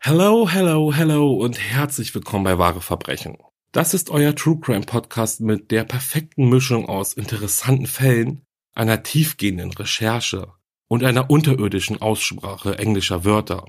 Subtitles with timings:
[0.00, 3.36] Hello, hello, hello und herzlich willkommen bei Wahre Verbrechen.
[3.72, 8.42] Das ist euer True Crime Podcast mit der perfekten Mischung aus interessanten Fällen,
[8.74, 10.52] einer tiefgehenden Recherche
[10.86, 13.66] und einer unterirdischen Aussprache englischer Wörter.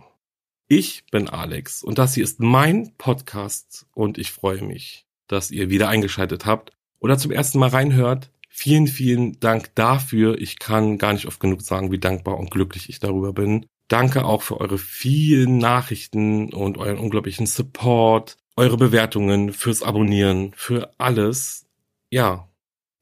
[0.68, 5.72] Ich bin Alex und das hier ist mein Podcast und ich freue mich, dass ihr
[5.72, 8.32] wieder eingeschaltet habt oder zum ersten Mal reinhört.
[8.50, 10.40] Vielen, vielen Dank dafür.
[10.40, 13.66] Ich kann gar nicht oft genug sagen, wie dankbar und glücklich ich darüber bin.
[13.90, 20.92] Danke auch für eure vielen Nachrichten und euren unglaublichen Support, eure Bewertungen, fürs Abonnieren, für
[21.00, 21.66] alles.
[22.12, 22.48] Ja,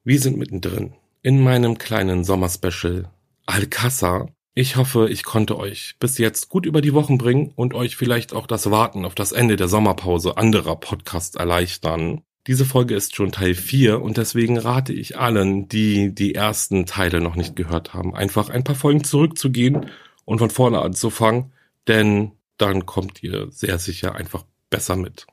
[0.05, 3.11] wir sind mittendrin in meinem kleinen Sommerspecial
[3.45, 4.27] Alcassa.
[4.55, 8.31] Ich hoffe, ich konnte euch bis jetzt gut über die Wochen bringen und euch vielleicht
[8.33, 12.21] auch das Warten auf das Ende der Sommerpause anderer Podcasts erleichtern.
[12.47, 17.19] Diese Folge ist schon Teil 4 und deswegen rate ich allen, die die ersten Teile
[17.19, 19.87] noch nicht gehört haben, einfach ein paar Folgen zurückzugehen
[20.27, 21.53] und von vorne anzufangen,
[21.87, 25.25] denn dann kommt ihr sehr sicher einfach besser mit.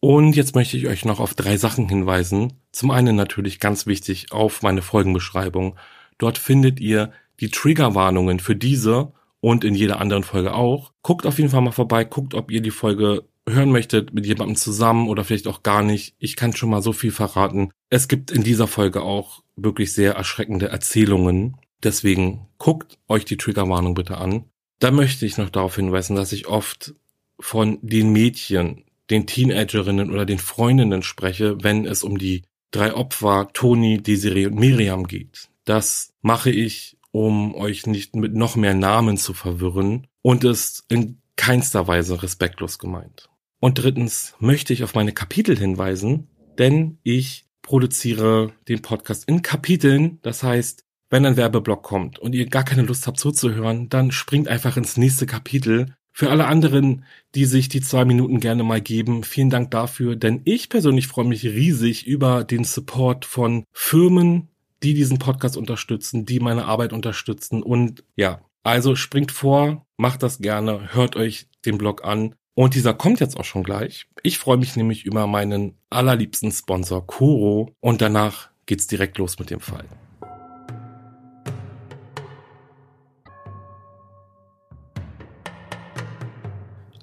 [0.00, 2.54] Und jetzt möchte ich euch noch auf drei Sachen hinweisen.
[2.72, 5.76] Zum einen natürlich ganz wichtig auf meine Folgenbeschreibung.
[6.16, 10.92] Dort findet ihr die Triggerwarnungen für diese und in jeder anderen Folge auch.
[11.02, 14.56] Guckt auf jeden Fall mal vorbei, guckt, ob ihr die Folge hören möchtet mit jemandem
[14.56, 16.14] zusammen oder vielleicht auch gar nicht.
[16.18, 17.70] Ich kann schon mal so viel verraten.
[17.90, 21.56] Es gibt in dieser Folge auch wirklich sehr erschreckende Erzählungen.
[21.82, 24.44] Deswegen guckt euch die Triggerwarnung bitte an.
[24.78, 26.94] Da möchte ich noch darauf hinweisen, dass ich oft
[27.40, 33.48] von den Mädchen, den Teenagerinnen oder den Freundinnen spreche, wenn es um die drei Opfer
[33.52, 35.48] Toni, Desiree und Miriam geht.
[35.64, 41.20] Das mache ich, um euch nicht mit noch mehr Namen zu verwirren und ist in
[41.36, 43.30] keinster Weise respektlos gemeint.
[43.60, 46.28] Und drittens möchte ich auf meine Kapitel hinweisen,
[46.58, 50.18] denn ich produziere den Podcast in Kapiteln.
[50.22, 54.48] Das heißt, wenn ein Werbeblock kommt und ihr gar keine Lust habt zuzuhören, dann springt
[54.48, 55.94] einfach ins nächste Kapitel.
[56.12, 57.04] Für alle anderen,
[57.34, 61.26] die sich die zwei Minuten gerne mal geben, vielen Dank dafür, denn ich persönlich freue
[61.26, 64.48] mich riesig über den Support von Firmen,
[64.82, 70.40] die diesen Podcast unterstützen, die meine Arbeit unterstützen und ja, also springt vor, macht das
[70.40, 72.34] gerne, hört euch den Blog an.
[72.54, 74.08] Und dieser kommt jetzt auch schon gleich.
[74.24, 79.50] Ich freue mich nämlich über meinen allerliebsten Sponsor Koro und danach geht's direkt los mit
[79.50, 79.84] dem Fall.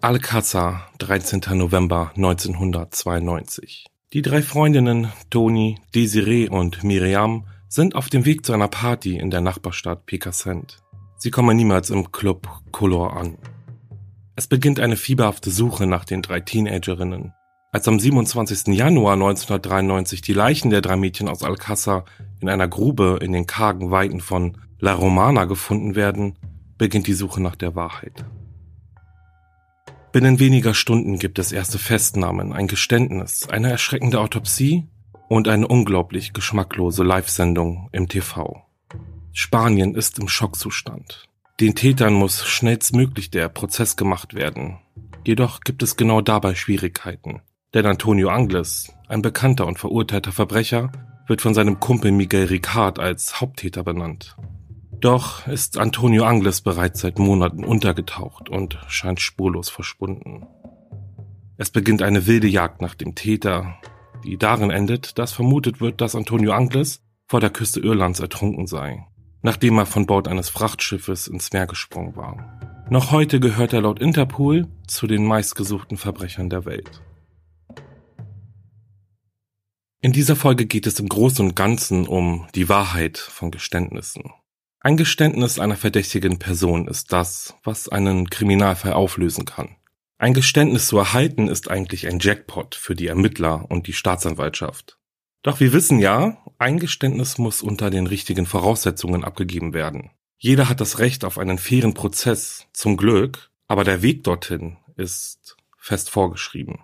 [0.06, 1.42] Alcázar, 13.
[1.58, 3.88] November 1992.
[4.14, 9.32] Die drei Freundinnen Toni, Desiree und Miriam sind auf dem Weg zu einer Party in
[9.32, 10.84] der Nachbarstadt Picassent.
[11.18, 13.40] Sie kommen niemals im Club Color an.
[14.36, 17.34] Es beginnt eine fieberhafte Suche nach den drei Teenagerinnen.
[17.72, 18.76] Als am 27.
[18.78, 22.06] Januar 1993 die Leichen der drei Mädchen aus Alcázar
[22.42, 26.38] in einer Grube in den kargen Weiten von La Romana gefunden werden,
[26.78, 28.24] beginnt die Suche nach der Wahrheit.
[30.16, 34.88] Binnen weniger Stunden gibt es erste Festnahmen, ein Geständnis, eine erschreckende Autopsie
[35.28, 38.64] und eine unglaublich geschmacklose Live-Sendung im TV.
[39.34, 41.28] Spanien ist im Schockzustand.
[41.60, 44.78] Den Tätern muss schnellstmöglich der Prozess gemacht werden.
[45.26, 47.42] Jedoch gibt es genau dabei Schwierigkeiten.
[47.74, 50.94] Denn Antonio Angles, ein bekannter und verurteilter Verbrecher,
[51.28, 54.38] wird von seinem Kumpel Miguel Ricard als Haupttäter benannt.
[55.06, 60.48] Doch ist Antonio Angles bereits seit Monaten untergetaucht und scheint spurlos verschwunden.
[61.58, 63.80] Es beginnt eine wilde Jagd nach dem Täter,
[64.24, 69.06] die darin endet, dass vermutet wird, dass Antonio Angles vor der Küste Irlands ertrunken sei,
[69.44, 72.88] nachdem er von Bord eines Frachtschiffes ins Meer gesprungen war.
[72.90, 77.04] Noch heute gehört er laut Interpol zu den meistgesuchten Verbrechern der Welt.
[80.02, 84.34] In dieser Folge geht es im Großen und Ganzen um die Wahrheit von Geständnissen.
[84.86, 89.78] Ein Geständnis einer verdächtigen Person ist das, was einen Kriminalfall auflösen kann.
[90.20, 95.00] Ein Geständnis zu erhalten ist eigentlich ein Jackpot für die Ermittler und die Staatsanwaltschaft.
[95.42, 100.12] Doch wir wissen ja, ein Geständnis muss unter den richtigen Voraussetzungen abgegeben werden.
[100.38, 105.58] Jeder hat das Recht auf einen fairen Prozess, zum Glück, aber der Weg dorthin ist
[105.80, 106.82] fest vorgeschrieben.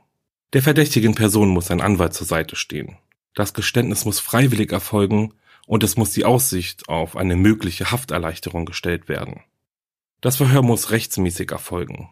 [0.53, 2.97] Der verdächtigen Person muss ein Anwalt zur Seite stehen.
[3.35, 5.35] Das Geständnis muss freiwillig erfolgen
[5.71, 9.39] und es muss die Aussicht auf eine mögliche Hafterleichterung gestellt werden.
[10.19, 12.09] Das Verhör muss rechtsmäßig erfolgen.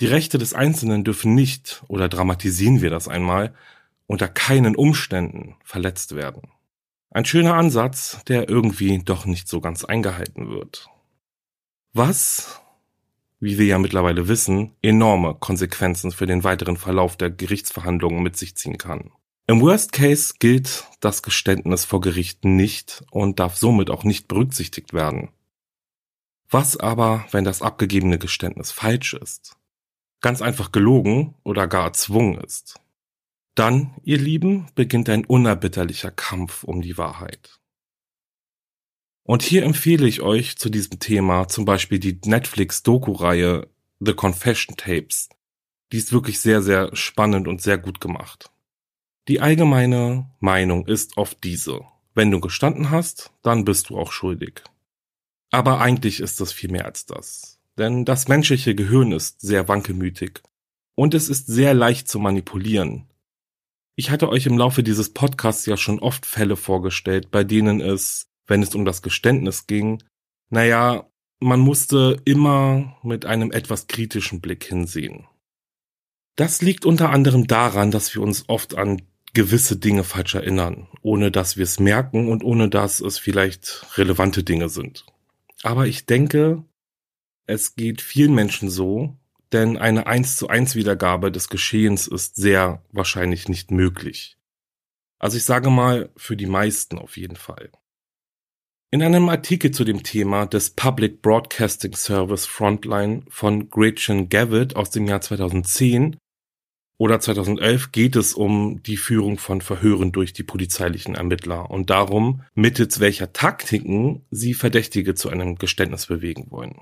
[0.00, 3.54] Die Rechte des Einzelnen dürfen nicht, oder dramatisieren wir das einmal,
[4.06, 6.48] unter keinen Umständen verletzt werden.
[7.10, 10.88] Ein schöner Ansatz, der irgendwie doch nicht so ganz eingehalten wird.
[11.92, 12.62] Was,
[13.38, 18.56] wie wir ja mittlerweile wissen, enorme Konsequenzen für den weiteren Verlauf der Gerichtsverhandlungen mit sich
[18.56, 19.12] ziehen kann.
[19.46, 24.94] Im Worst Case gilt das Geständnis vor Gericht nicht und darf somit auch nicht berücksichtigt
[24.94, 25.28] werden.
[26.48, 29.56] Was aber, wenn das abgegebene Geständnis falsch ist?
[30.22, 32.80] Ganz einfach gelogen oder gar erzwungen ist?
[33.54, 37.60] Dann, ihr Lieben, beginnt ein unerbitterlicher Kampf um die Wahrheit.
[39.24, 43.68] Und hier empfehle ich euch zu diesem Thema zum Beispiel die Netflix-Doku-Reihe
[44.00, 45.28] The Confession Tapes.
[45.92, 48.50] Die ist wirklich sehr, sehr spannend und sehr gut gemacht.
[49.26, 51.80] Die allgemeine Meinung ist oft diese.
[52.14, 54.62] Wenn du gestanden hast, dann bist du auch schuldig.
[55.50, 57.58] Aber eigentlich ist es viel mehr als das.
[57.78, 60.42] Denn das menschliche Gehirn ist sehr wankelmütig
[60.94, 63.08] und es ist sehr leicht zu manipulieren.
[63.96, 68.28] Ich hatte euch im Laufe dieses Podcasts ja schon oft Fälle vorgestellt, bei denen es,
[68.46, 70.02] wenn es um das Geständnis ging,
[70.50, 71.08] naja,
[71.40, 75.26] man musste immer mit einem etwas kritischen Blick hinsehen.
[76.36, 79.02] Das liegt unter anderem daran, dass wir uns oft an
[79.34, 84.42] gewisse Dinge falsch erinnern, ohne dass wir es merken und ohne dass es vielleicht relevante
[84.42, 85.04] Dinge sind.
[85.62, 86.64] Aber ich denke,
[87.46, 89.16] es geht vielen Menschen so,
[89.52, 94.38] denn eine 1 zu 1 Wiedergabe des Geschehens ist sehr wahrscheinlich nicht möglich.
[95.18, 97.70] Also ich sage mal, für die meisten auf jeden Fall.
[98.90, 104.90] In einem Artikel zu dem Thema des Public Broadcasting Service Frontline von Gretchen Gavitt aus
[104.90, 106.16] dem Jahr 2010
[106.96, 112.42] oder 2011 geht es um die Führung von Verhören durch die polizeilichen Ermittler und darum,
[112.54, 116.80] mittels welcher Taktiken sie Verdächtige zu einem Geständnis bewegen wollen.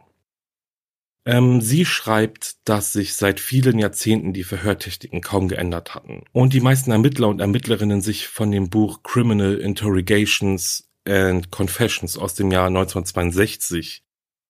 [1.24, 6.60] Ähm, sie schreibt, dass sich seit vielen Jahrzehnten die Verhörtechniken kaum geändert hatten und die
[6.60, 12.66] meisten Ermittler und Ermittlerinnen sich von dem Buch Criminal Interrogations and Confessions aus dem Jahr
[12.66, 14.02] 1962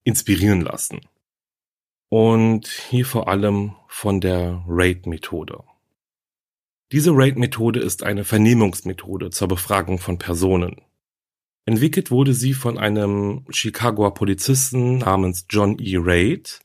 [0.05, 1.01] inspirieren lassen
[2.13, 5.65] und hier vor allem von der RAID-Methode.
[6.93, 10.83] Diese RAID-Methode ist eine Vernehmungsmethode zur Befragung von Personen.
[11.65, 15.97] Entwickelt wurde sie von einem Chicagoer Polizisten namens John E.
[15.97, 16.61] Raid.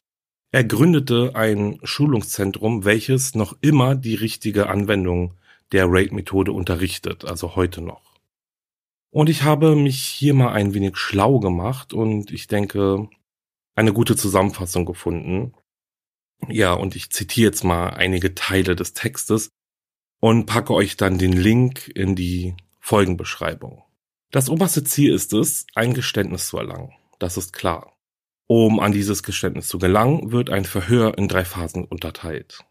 [0.51, 5.35] Er gründete ein Schulungszentrum, welches noch immer die richtige Anwendung
[5.71, 8.17] der RAID-Methode unterrichtet, also heute noch.
[9.11, 13.07] Und ich habe mich hier mal ein wenig schlau gemacht und ich denke,
[13.77, 15.53] eine gute Zusammenfassung gefunden.
[16.49, 19.49] Ja, und ich zitiere jetzt mal einige Teile des Textes
[20.19, 23.83] und packe euch dann den Link in die Folgenbeschreibung.
[24.31, 26.93] Das oberste Ziel ist es, ein Geständnis zu erlangen.
[27.19, 27.95] Das ist klar.
[28.47, 32.65] Um an dieses Geständnis zu gelangen, wird ein Verhör in drei Phasen unterteilt.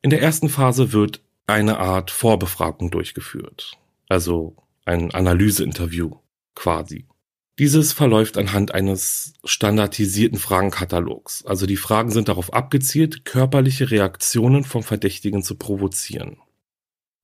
[0.00, 3.72] In der ersten Phase wird eine Art Vorbefragung durchgeführt,
[4.08, 6.18] also ein Analyseinterview
[6.54, 7.06] quasi.
[7.58, 11.44] Dieses verläuft anhand eines standardisierten Fragenkatalogs.
[11.44, 16.38] Also die Fragen sind darauf abgezielt, körperliche Reaktionen vom Verdächtigen zu provozieren.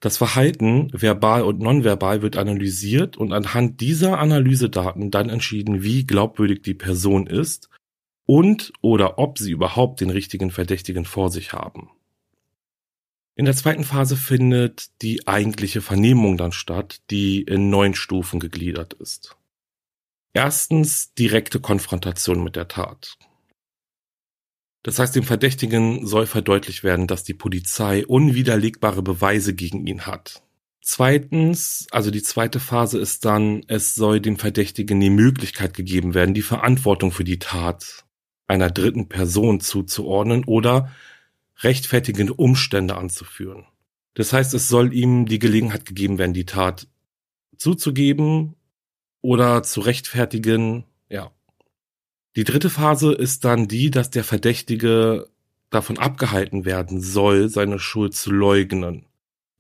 [0.01, 6.63] Das Verhalten, verbal und nonverbal, wird analysiert und anhand dieser Analysedaten dann entschieden, wie glaubwürdig
[6.63, 7.71] die Person ist
[8.27, 11.91] und oder ob sie überhaupt den richtigen Verdächtigen vor sich haben.
[13.37, 18.95] In der zweiten Phase findet die eigentliche Vernehmung dann statt, die in neun Stufen gegliedert
[18.95, 19.37] ist.
[20.37, 23.17] Erstens direkte Konfrontation mit der Tat.
[24.83, 30.43] Das heißt, dem Verdächtigen soll verdeutlicht werden, dass die Polizei unwiderlegbare Beweise gegen ihn hat.
[30.83, 36.35] Zweitens, also die zweite Phase ist dann, es soll dem Verdächtigen die Möglichkeit gegeben werden,
[36.35, 38.05] die Verantwortung für die Tat
[38.49, 40.91] einer dritten Person zuzuordnen oder
[41.61, 43.67] rechtfertigende Umstände anzuführen.
[44.15, 46.89] Das heißt, es soll ihm die Gelegenheit gegeben werden, die Tat
[47.57, 48.57] zuzugeben
[49.25, 51.33] oder zu rechtfertigen, ja.
[52.37, 55.31] Die dritte Phase ist dann die, dass der Verdächtige
[55.71, 59.07] davon abgehalten werden soll, seine Schuld zu leugnen.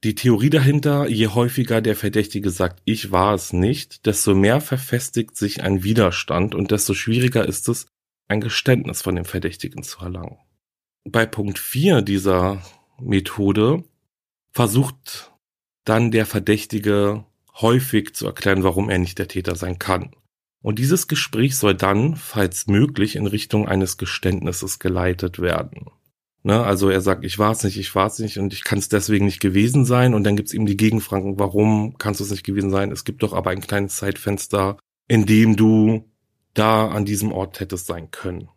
[0.04, 5.34] Die Theorie dahinter, je häufiger der Verdächtige sagt, ich war es nicht, desto mehr verfestigt
[5.34, 7.86] sich ein Widerstand und desto schwieriger ist es,
[8.28, 10.36] ein Geständnis von dem Verdächtigen zu erlangen.
[11.04, 12.62] Bei Punkt 4 dieser
[13.00, 13.82] Methode
[14.52, 15.32] versucht
[15.84, 17.24] dann der Verdächtige
[17.60, 20.14] häufig zu erklären, warum er nicht der Täter sein kann.
[20.62, 25.90] Und dieses Gespräch soll dann, falls möglich, in Richtung eines Geständnisses geleitet werden.
[26.42, 28.78] Ne, also er sagt, ich war es nicht, ich war es nicht und ich kann
[28.78, 30.12] es deswegen nicht gewesen sein.
[30.14, 32.92] Und dann gibt's ihm die Gegenfragen, warum kannst du es nicht gewesen sein?
[32.92, 36.10] Es gibt doch aber ein kleines Zeitfenster, in dem du
[36.52, 38.48] da an diesem Ort hättest sein können.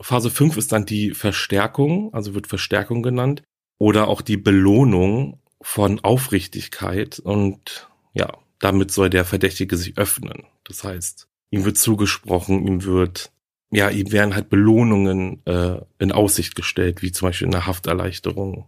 [0.00, 3.42] Phase 5 ist dann die Verstärkung, also wird Verstärkung genannt,
[3.78, 10.44] oder auch die Belohnung von Aufrichtigkeit und ja, damit soll der Verdächtige sich öffnen.
[10.64, 13.32] Das heißt, ihm wird zugesprochen, ihm wird,
[13.70, 18.66] ja, ihm werden halt Belohnungen äh, in Aussicht gestellt, wie zum Beispiel eine Hafterleichterung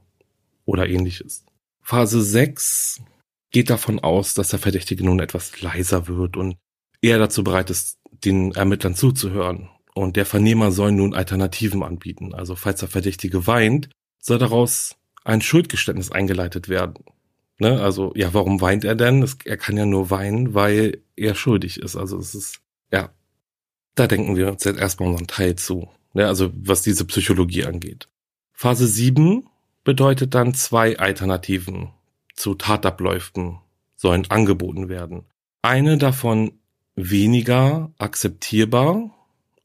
[0.64, 1.44] oder ähnliches.
[1.82, 3.02] Phase 6
[3.50, 6.56] geht davon aus, dass der Verdächtige nun etwas leiser wird und
[7.02, 9.68] eher dazu bereit ist, den Ermittlern zuzuhören.
[9.94, 12.34] Und der Vernehmer soll nun Alternativen anbieten.
[12.34, 17.04] Also falls der Verdächtige weint, soll daraus ein Schuldgeständnis eingeleitet werden.
[17.58, 17.80] Ne?
[17.80, 19.22] Also, ja, warum weint er denn?
[19.22, 21.96] Es, er kann ja nur weinen, weil er schuldig ist.
[21.96, 23.10] Also es ist, ja,
[23.94, 25.88] da denken wir uns jetzt erstmal unseren Teil zu.
[26.14, 26.26] Ne?
[26.26, 28.08] Also was diese Psychologie angeht.
[28.52, 29.46] Phase 7
[29.84, 31.90] bedeutet dann zwei Alternativen
[32.34, 33.58] zu Tatabläufen
[33.96, 35.24] sollen angeboten werden.
[35.62, 36.52] Eine davon
[36.96, 39.10] weniger akzeptierbar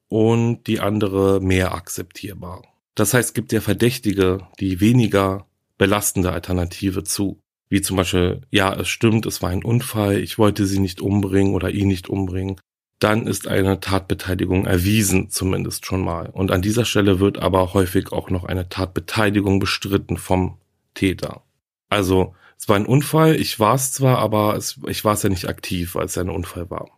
[0.08, 2.64] und die andere mehr akzeptierbar.
[2.96, 7.40] Das heißt, gibt der Verdächtige die weniger belastende Alternative zu.
[7.70, 11.54] Wie zum Beispiel, ja, es stimmt, es war ein Unfall, ich wollte sie nicht umbringen
[11.54, 12.60] oder ihn nicht umbringen.
[13.00, 16.30] Dann ist eine Tatbeteiligung erwiesen, zumindest schon mal.
[16.30, 20.58] Und an dieser Stelle wird aber häufig auch noch eine Tatbeteiligung bestritten vom
[20.94, 21.44] Täter.
[21.90, 25.30] Also, es war ein Unfall, ich war es zwar, aber es, ich war es ja
[25.30, 26.90] nicht aktiv, weil es ein Unfall war.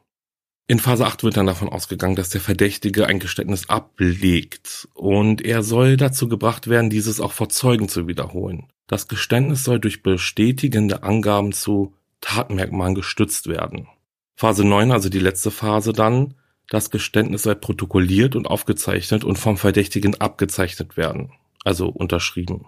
[0.68, 5.64] In Phase 8 wird dann davon ausgegangen, dass der Verdächtige ein Geständnis ablegt und er
[5.64, 8.68] soll dazu gebracht werden, dieses auch vor Zeugen zu wiederholen.
[8.90, 13.88] Das Geständnis soll durch bestätigende Angaben zu Tatmerkmalen gestützt werden.
[14.36, 16.34] Phase 9, also die letzte Phase dann,
[16.70, 21.32] das Geständnis soll protokolliert und aufgezeichnet und vom Verdächtigen abgezeichnet werden,
[21.64, 22.66] also unterschrieben.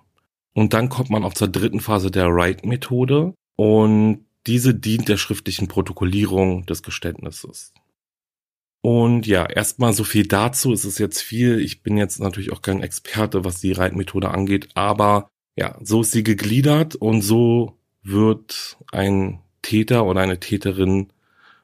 [0.54, 5.68] Und dann kommt man auch zur dritten Phase der Write-Methode und diese dient der schriftlichen
[5.68, 7.74] Protokollierung des Geständnisses.
[8.82, 10.72] Und ja, erstmal so viel dazu.
[10.72, 11.60] Es ist jetzt viel.
[11.60, 16.12] Ich bin jetzt natürlich auch kein Experte, was die Reitmethode angeht, aber ja, so ist
[16.12, 21.08] sie gegliedert und so wird ein Täter oder eine Täterin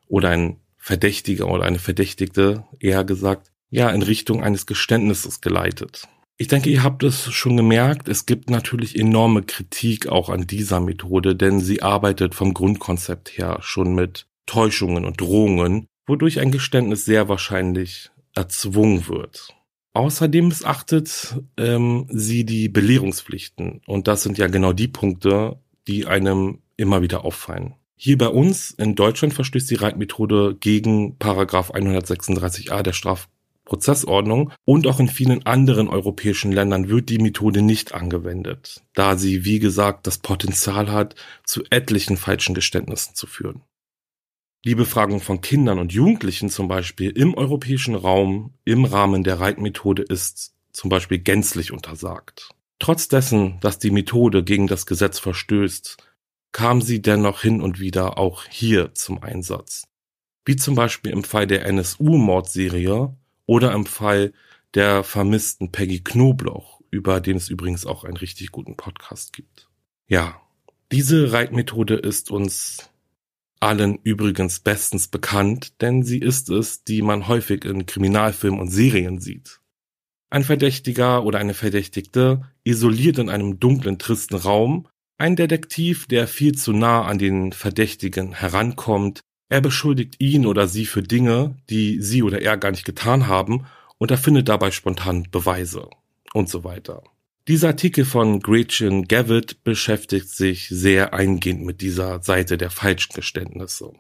[0.08, 6.08] oder ein Verdächtiger oder eine Verdächtigte eher gesagt, ja, in Richtung eines Geständnisses geleitet.
[6.38, 10.79] Ich denke, ihr habt es schon gemerkt, es gibt natürlich enorme Kritik auch an dieser
[10.79, 17.06] Methode, denn sie arbeitet vom Grundkonzept her schon mit Täuschungen und Drohungen wodurch ein Geständnis
[17.06, 19.50] sehr wahrscheinlich erzwungen wird.
[19.98, 23.82] Außerdem missachtet ähm, sie die Belehrungspflichten.
[23.88, 27.74] Und das sind ja genau die Punkte, die einem immer wieder auffallen.
[27.96, 35.00] Hier bei uns in Deutschland verstößt die Reitmethode gegen Paragraph 136a der Strafprozessordnung und auch
[35.00, 40.20] in vielen anderen europäischen Ländern wird die Methode nicht angewendet, da sie, wie gesagt, das
[40.20, 43.63] Potenzial hat, zu etlichen falschen Geständnissen zu führen.
[44.68, 50.02] Die Befragung von Kindern und Jugendlichen zum Beispiel im europäischen Raum im Rahmen der Reitmethode
[50.02, 52.50] ist zum Beispiel gänzlich untersagt.
[52.78, 55.96] Trotz dessen, dass die Methode gegen das Gesetz verstößt,
[56.52, 59.88] kam sie dennoch hin und wieder auch hier zum Einsatz.
[60.44, 64.34] Wie zum Beispiel im Fall der NSU-Mordserie oder im Fall
[64.74, 69.70] der vermissten Peggy Knobloch, über den es übrigens auch einen richtig guten Podcast gibt.
[70.10, 70.42] Ja,
[70.92, 72.90] diese Reitmethode ist uns
[73.60, 79.20] allen übrigens bestens bekannt, denn sie ist es, die man häufig in Kriminalfilmen und Serien
[79.20, 79.60] sieht.
[80.30, 84.88] Ein Verdächtiger oder eine Verdächtigte isoliert in einem dunklen, tristen Raum
[85.18, 89.22] ein Detektiv, der viel zu nah an den Verdächtigen herankommt.
[89.50, 93.66] Er beschuldigt ihn oder sie für Dinge, die sie oder er gar nicht getan haben
[93.98, 95.90] und erfindet dabei spontan Beweise
[96.34, 97.02] und so weiter.
[97.48, 103.94] Dieser Artikel von Gretchen Gavitt beschäftigt sich sehr eingehend mit dieser Seite der Falschgeständnisse.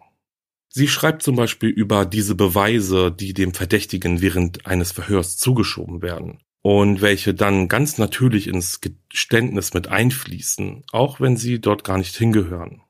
[0.67, 6.39] Sie schreibt zum Beispiel über diese Beweise, die dem Verdächtigen während eines Verhörs zugeschoben werden
[6.61, 12.17] und welche dann ganz natürlich ins Geständnis mit einfließen, auch wenn sie dort gar nicht
[12.17, 12.81] hingehören.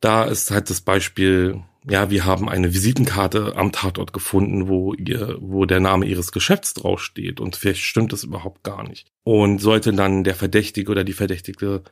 [0.00, 5.36] Da ist halt das Beispiel, ja, wir haben eine Visitenkarte am Tatort gefunden, wo ihr,
[5.40, 9.08] wo der Name ihres Geschäfts draufsteht und vielleicht stimmt das überhaupt gar nicht.
[9.24, 11.82] Und sollte dann der Verdächtige oder die Verdächtige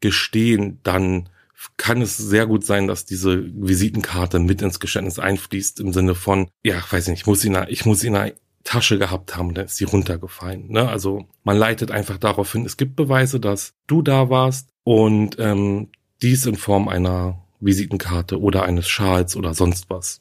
[0.00, 1.28] gestehen, dann
[1.76, 6.48] kann es sehr gut sein, dass diese Visitenkarte mit ins Geständnis einfließt im Sinne von,
[6.62, 8.34] ja, weiß nicht, ich muss sie in, ich muss sie in einer
[8.64, 10.70] Tasche gehabt haben, dann ist sie runtergefallen.
[10.70, 10.88] Ne?
[10.88, 15.90] Also man leitet einfach darauf hin, es gibt Beweise, dass du da warst und ähm,
[16.22, 20.18] dies in Form einer Visitenkarte oder eines Schals oder sonst was.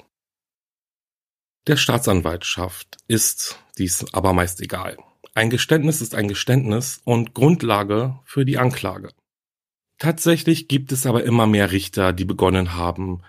[1.67, 4.97] Der Staatsanwaltschaft ist dies aber meist egal.
[5.33, 9.09] Ein Geständnis ist ein Geständnis und Grundlage für die Anklage.
[9.97, 13.21] Tatsächlich gibt es aber immer mehr Richter, die begonnen haben,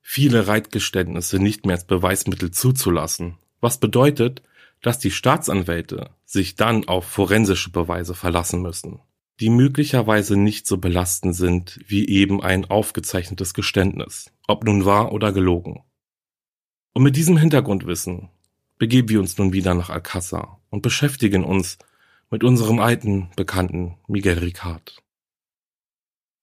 [0.00, 4.42] viele Reitgeständnisse nicht mehr als Beweismittel zuzulassen, was bedeutet,
[4.82, 9.00] dass die Staatsanwälte sich dann auf forensische Beweise verlassen müssen,
[9.40, 15.32] die möglicherweise nicht so belastend sind wie eben ein aufgezeichnetes Geständnis, ob nun wahr oder
[15.32, 15.82] gelogen.
[16.94, 18.30] Und mit diesem Hintergrundwissen
[18.78, 21.78] begeben wir uns nun wieder nach Alcázar und beschäftigen uns
[22.30, 25.02] mit unserem alten Bekannten Miguel Ricard.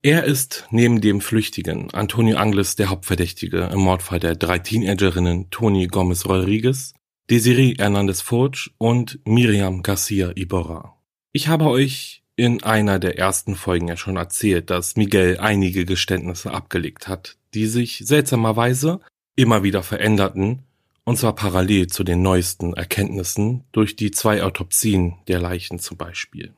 [0.06, 5.88] Er ist neben dem Flüchtigen Antonio Angles der Hauptverdächtige im Mordfall der drei Teenagerinnen Toni
[5.88, 6.94] Gomez Rodriguez,
[7.30, 10.98] Desiree Hernandez Forge und Miriam Garcia Iborra.
[11.32, 16.52] Ich habe euch in einer der ersten Folgen ja schon erzählt, dass Miguel einige Geständnisse
[16.52, 19.00] abgelegt hat, die sich seltsamerweise
[19.36, 20.64] immer wieder veränderten,
[21.06, 26.54] und zwar parallel zu den neuesten Erkenntnissen durch die zwei Autopsien der Leichen zum Beispiel.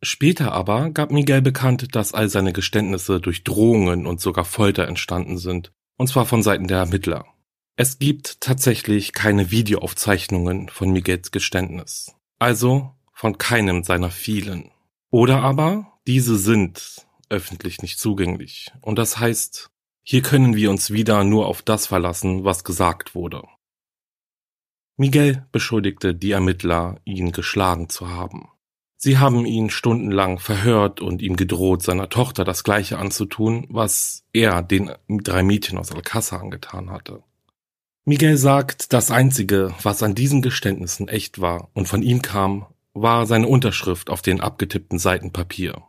[0.00, 5.38] Später aber gab Miguel bekannt, dass all seine Geständnisse durch Drohungen und sogar Folter entstanden
[5.38, 7.26] sind, und zwar von Seiten der Ermittler.
[7.76, 14.70] Es gibt tatsächlich keine Videoaufzeichnungen von Miguels Geständnis, also von keinem seiner vielen.
[15.10, 19.70] Oder aber diese sind öffentlich nicht zugänglich, und das heißt,
[20.02, 23.42] hier können wir uns wieder nur auf das verlassen, was gesagt wurde.
[24.96, 28.48] Miguel beschuldigte die Ermittler, ihn geschlagen zu haben.
[28.96, 34.60] Sie haben ihn stundenlang verhört und ihm gedroht, seiner Tochter das Gleiche anzutun, was er
[34.62, 37.22] den drei Mädchen aus Alcázar angetan hatte.
[38.04, 43.26] Miguel sagt, das Einzige, was an diesen Geständnissen echt war und von ihm kam, war
[43.26, 45.82] seine Unterschrift auf den abgetippten Seiten Papier.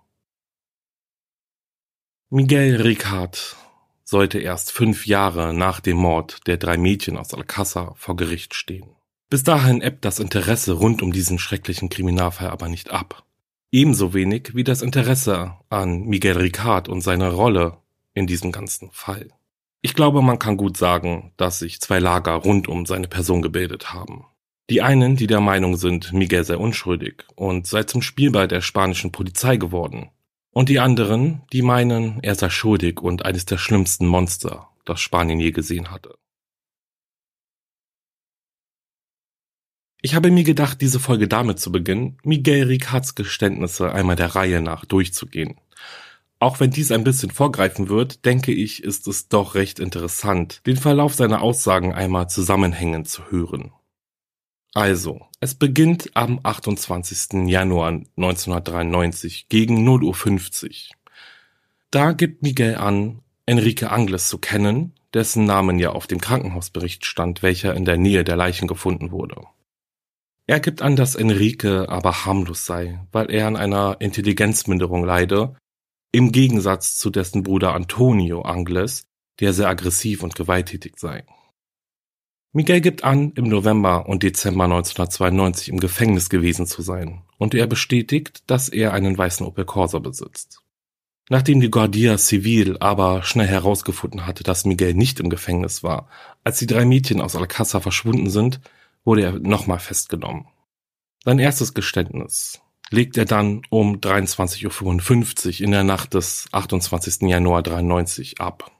[2.30, 3.56] Miguel Ricard
[4.04, 8.96] sollte erst fünf Jahre nach dem Mord der drei Mädchen aus Alcázar vor Gericht stehen.
[9.30, 13.24] Bis dahin ebbt das Interesse rund um diesen schrecklichen Kriminalfall aber nicht ab.
[13.72, 17.78] Ebenso wenig wie das Interesse an Miguel Ricard und seiner Rolle
[18.16, 19.30] in diesem ganzen Fall.
[19.82, 23.94] Ich glaube, man kann gut sagen, dass sich zwei Lager rund um seine Person gebildet
[23.94, 24.26] haben.
[24.70, 29.12] Die einen, die der Meinung sind, Miguel sei unschuldig und sei zum Spielball der spanischen
[29.12, 30.10] Polizei geworden.
[30.52, 35.40] Und die anderen, die meinen, er sei schuldig und eines der schlimmsten Monster, das Spanien
[35.40, 36.16] je gesehen hatte.
[40.02, 44.62] Ich habe mir gedacht, diese Folge damit zu beginnen, Miguel Ricards Geständnisse einmal der Reihe
[44.62, 45.60] nach durchzugehen.
[46.38, 50.78] Auch wenn dies ein bisschen vorgreifen wird, denke ich, ist es doch recht interessant, den
[50.78, 53.74] Verlauf seiner Aussagen einmal zusammenhängend zu hören.
[54.74, 57.48] Also, es beginnt am 28.
[57.48, 60.96] Januar 1993 gegen 0.50 Uhr.
[61.92, 67.42] Da gibt Miguel an, Enrique Angles zu kennen, dessen Namen ja auf dem Krankenhausbericht stand,
[67.42, 69.42] welcher in der Nähe der Leichen gefunden wurde.
[70.46, 75.56] Er gibt an, dass Enrique aber harmlos sei, weil er an einer Intelligenzminderung leide,
[76.12, 79.04] im Gegensatz zu dessen Bruder Antonio Angles,
[79.40, 81.24] der sehr aggressiv und gewalttätig sei.
[82.52, 87.68] Miguel gibt an, im November und Dezember 1992 im Gefängnis gewesen zu sein, und er
[87.68, 90.64] bestätigt, dass er einen weißen Opel Corsa besitzt.
[91.30, 96.10] Nachdem die Guardia Civil aber schnell herausgefunden hatte, dass Miguel nicht im Gefängnis war,
[96.44, 98.60] als die drei Mädchen aus Alcázar verschwunden sind,
[99.06, 100.48] wurde er nochmal festgenommen.
[101.24, 107.30] Sein erstes Geständnis legt er dann um 23.55 Uhr in der Nacht des 28.
[107.30, 108.72] Januar 93 ab.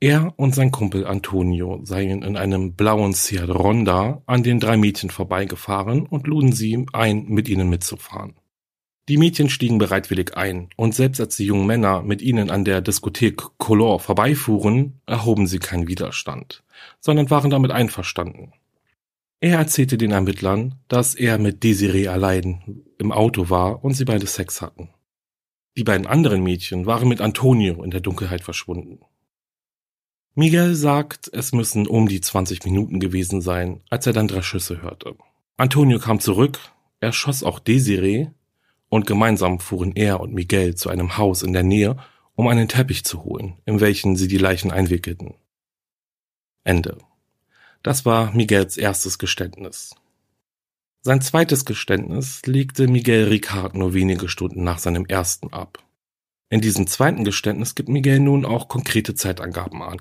[0.00, 5.10] Er und sein Kumpel Antonio seien in einem blauen Seat Ronda an den drei Mädchen
[5.10, 8.34] vorbeigefahren und luden sie ein, mit ihnen mitzufahren.
[9.08, 12.80] Die Mädchen stiegen bereitwillig ein, und selbst als die jungen Männer mit ihnen an der
[12.80, 16.64] Diskothek Color vorbeifuhren, erhoben sie keinen Widerstand,
[17.00, 18.52] sondern waren damit einverstanden.
[19.40, 24.26] Er erzählte den Ermittlern, dass er mit Desiree allein im Auto war und sie beide
[24.26, 24.88] Sex hatten.
[25.76, 29.00] Die beiden anderen Mädchen waren mit Antonio in der Dunkelheit verschwunden.
[30.36, 34.82] Miguel sagt, es müssen um die 20 Minuten gewesen sein, als er dann drei Schüsse
[34.82, 35.14] hörte.
[35.56, 36.58] Antonio kam zurück,
[36.98, 38.30] er schoss auch Desiree
[38.88, 41.96] und gemeinsam fuhren er und Miguel zu einem Haus in der Nähe,
[42.34, 45.34] um einen Teppich zu holen, in welchen sie die Leichen einwickelten.
[46.64, 46.98] Ende.
[47.84, 49.94] Das war Miguels erstes Geständnis.
[51.02, 55.78] Sein zweites Geständnis legte Miguel Ricard nur wenige Stunden nach seinem ersten ab.
[56.48, 60.00] In diesem zweiten Geständnis gibt Miguel nun auch konkrete Zeitangaben an.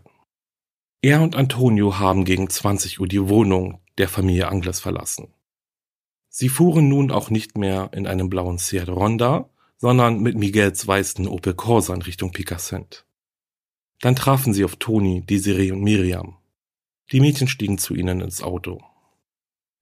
[1.03, 5.33] Er und Antonio haben gegen 20 Uhr die Wohnung der Familie Angles verlassen.
[6.29, 11.27] Sie fuhren nun auch nicht mehr in einem blauen Seat Ronda, sondern mit Miguels weißen
[11.27, 13.05] Opel Corsa in Richtung Picassent.
[13.99, 16.37] Dann trafen sie auf Toni, Desiree und Miriam.
[17.11, 18.81] Die Mädchen stiegen zu ihnen ins Auto.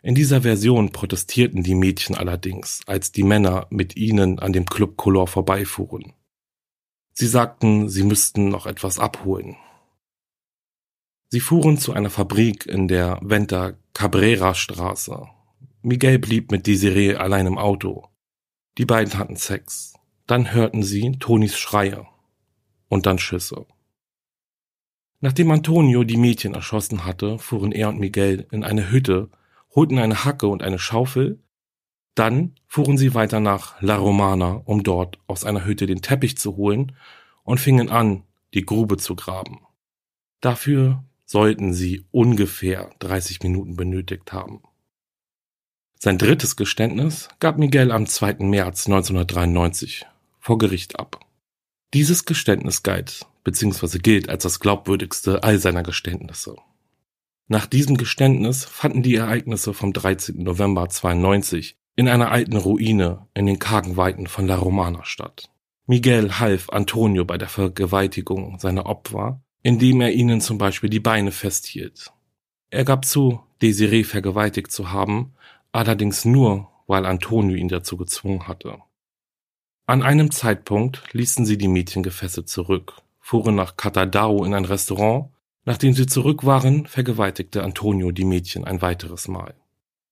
[0.02, 4.98] In dieser Version protestierten die Mädchen allerdings, als die Männer mit ihnen an dem Club
[4.98, 6.14] Color vorbeifuhren.
[7.14, 9.56] Sie sagten, sie müssten noch etwas abholen.
[11.34, 15.30] Sie fuhren zu einer Fabrik in der Venta Cabrera Straße.
[15.82, 18.10] Miguel blieb mit Desiree allein im Auto.
[18.78, 19.94] Die beiden hatten Sex.
[20.28, 22.06] Dann hörten sie Tonis Schreie.
[22.90, 23.66] Und dann Schüsse.
[25.22, 29.30] Nachdem Antonio die Mädchen erschossen hatte, fuhren er und Miguel in eine Hütte,
[29.74, 31.40] holten eine Hacke und eine Schaufel.
[32.14, 36.58] Dann fuhren sie weiter nach La Romana, um dort aus einer Hütte den Teppich zu
[36.58, 36.92] holen
[37.44, 39.62] und fingen an, die Grube zu graben.
[40.42, 44.62] Dafür sollten sie ungefähr 30 Minuten benötigt haben.
[45.98, 48.40] Sein drittes Geständnis gab Miguel am 2.
[48.40, 50.06] März 1993
[50.40, 51.26] vor Gericht ab.
[51.94, 54.00] Dieses Geständnis galt bzw.
[54.00, 56.58] gilt als das glaubwürdigste all seiner Geständnisse.
[57.48, 60.44] Nach diesem Geständnis fanden die Ereignisse vom 13.
[60.44, 65.50] November 92 in einer alten Ruine in den kargen Weiten von La Romana statt.
[65.88, 71.32] Miguel half Antonio bei der Vergewaltigung seiner Opfer, indem er ihnen zum Beispiel die Beine
[71.32, 72.12] festhielt.
[72.70, 75.34] Er gab zu, Desiree vergewaltigt zu haben,
[75.72, 78.78] allerdings nur, weil Antonio ihn dazu gezwungen hatte.
[79.86, 85.30] An einem Zeitpunkt ließen sie die Mädchen gefesselt zurück, fuhren nach Catadao in ein Restaurant,
[85.66, 89.54] nachdem sie zurück waren, vergewaltigte Antonio die Mädchen ein weiteres Mal.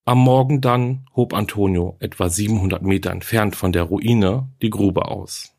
[0.05, 5.53] Am Morgen dann hob Antonio etwa 700 Meter entfernt von der Ruine die Grube aus.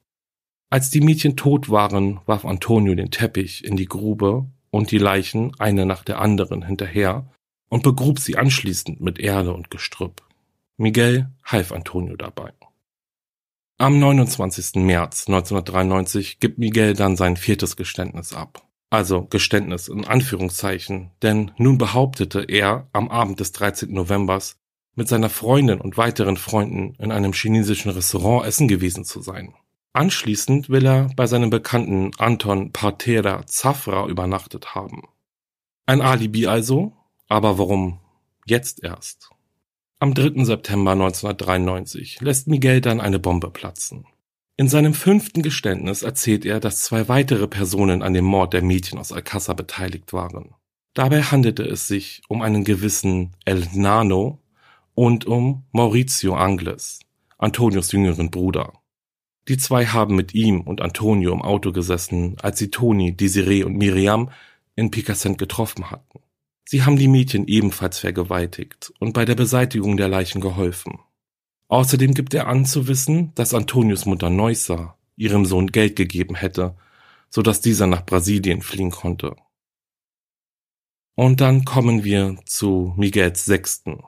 [0.73, 5.53] Als die Mädchen tot waren, warf Antonio den Teppich in die Grube und die Leichen
[5.59, 7.29] eine nach der anderen hinterher
[7.69, 10.23] und begrub sie anschließend mit Erde und Gestrüpp.
[10.77, 12.53] Miguel half Antonio dabei.
[13.79, 14.77] Am 29.
[14.77, 18.63] März 1993 gibt Miguel dann sein viertes Geständnis ab.
[18.91, 23.93] Also Geständnis in Anführungszeichen, denn nun behauptete er am Abend des 13.
[23.93, 24.57] Novembers
[24.95, 29.55] mit seiner Freundin und weiteren Freunden in einem chinesischen Restaurant essen gewesen zu sein.
[29.93, 35.09] Anschließend will er bei seinem Bekannten Anton Partera Zafra übernachtet haben.
[35.87, 36.93] Ein Alibi also,
[37.29, 37.99] aber warum
[38.47, 39.31] jetzt erst?
[39.99, 40.45] Am 3.
[40.45, 44.07] September 1993 lässt Miguel dann eine Bombe platzen.
[44.57, 48.99] In seinem fünften Geständnis erzählt er, dass zwei weitere Personen an dem Mord der Mädchen
[48.99, 50.55] aus Alcázar beteiligt waren.
[50.95, 54.39] Dabei handelte es sich um einen gewissen El Nano
[54.95, 57.01] und um Maurizio Angles,
[57.39, 58.80] Antonios jüngeren Bruder.
[59.51, 63.77] Die zwei haben mit ihm und Antonio im Auto gesessen, als sie Toni, Desiree und
[63.77, 64.31] Miriam
[64.77, 66.21] in Picassent getroffen hatten.
[66.65, 71.01] Sie haben die Mädchen ebenfalls vergewaltigt und bei der Beseitigung der Leichen geholfen.
[71.67, 76.77] Außerdem gibt er an zu wissen, dass Antonios Mutter Neusser ihrem Sohn Geld gegeben hätte,
[77.29, 79.35] so dass dieser nach Brasilien fliehen konnte.
[81.17, 84.05] Und dann kommen wir zu Miguels sechsten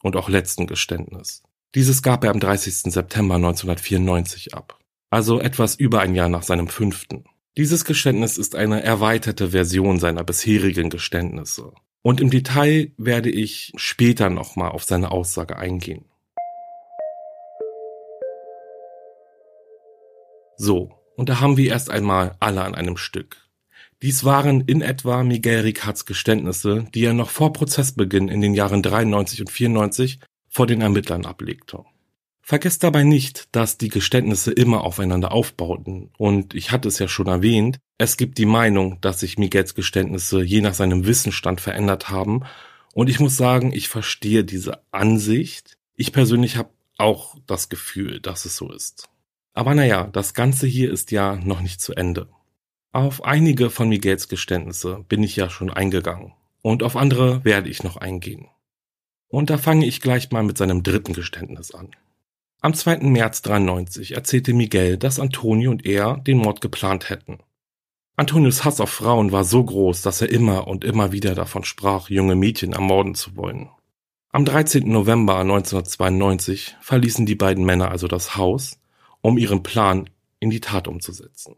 [0.00, 1.42] und auch letzten Geständnis.
[1.74, 2.90] Dieses gab er am 30.
[2.90, 4.77] September 1994 ab,
[5.10, 7.24] also etwas über ein Jahr nach seinem fünften.
[7.56, 11.72] Dieses Geständnis ist eine erweiterte Version seiner bisherigen Geständnisse.
[12.02, 16.04] Und im Detail werde ich später nochmal auf seine Aussage eingehen.
[20.56, 23.36] So, und da haben wir erst einmal alle an einem Stück.
[24.02, 28.82] Dies waren in etwa Miguel Ricards Geständnisse, die er noch vor Prozessbeginn in den Jahren
[28.82, 31.84] 93 und 94 vor den Ermittlern ablegte.
[32.48, 37.26] Vergesst dabei nicht, dass die Geständnisse immer aufeinander aufbauten, und ich hatte es ja schon
[37.26, 42.44] erwähnt, es gibt die Meinung, dass sich Miguels Geständnisse je nach seinem Wissensstand verändert haben,
[42.94, 45.76] und ich muss sagen, ich verstehe diese Ansicht.
[45.94, 49.10] Ich persönlich habe auch das Gefühl, dass es so ist.
[49.52, 52.30] Aber naja, das Ganze hier ist ja noch nicht zu Ende.
[52.92, 56.32] Auf einige von Miguels Geständnisse bin ich ja schon eingegangen,
[56.62, 58.48] und auf andere werde ich noch eingehen.
[59.28, 61.90] Und da fange ich gleich mal mit seinem dritten Geständnis an.
[62.60, 62.98] Am 2.
[62.98, 67.38] März 93 erzählte Miguel, dass Antonio und er den Mord geplant hätten.
[68.16, 72.10] Antonios Hass auf Frauen war so groß, dass er immer und immer wieder davon sprach,
[72.10, 73.68] junge Mädchen ermorden zu wollen.
[74.30, 74.90] Am 13.
[74.90, 78.80] November 1992 verließen die beiden Männer also das Haus,
[79.20, 81.54] um ihren Plan in die Tat umzusetzen.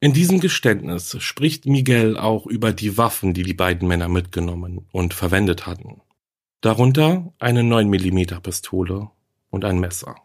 [0.00, 5.12] In diesem Geständnis spricht Miguel auch über die Waffen, die die beiden Männer mitgenommen und
[5.12, 6.00] verwendet hatten.
[6.62, 9.10] Darunter eine 9 mm Pistole
[9.50, 10.16] und ein Messer.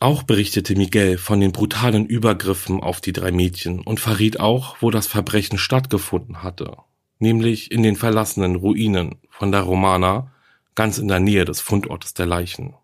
[0.00, 4.90] Auch berichtete Miguel von den brutalen Übergriffen auf die drei Mädchen und verriet auch, wo
[4.90, 6.76] das Verbrechen stattgefunden hatte,
[7.18, 10.32] nämlich in den verlassenen Ruinen von der Romana,
[10.74, 12.74] ganz in der Nähe des Fundortes der Leichen.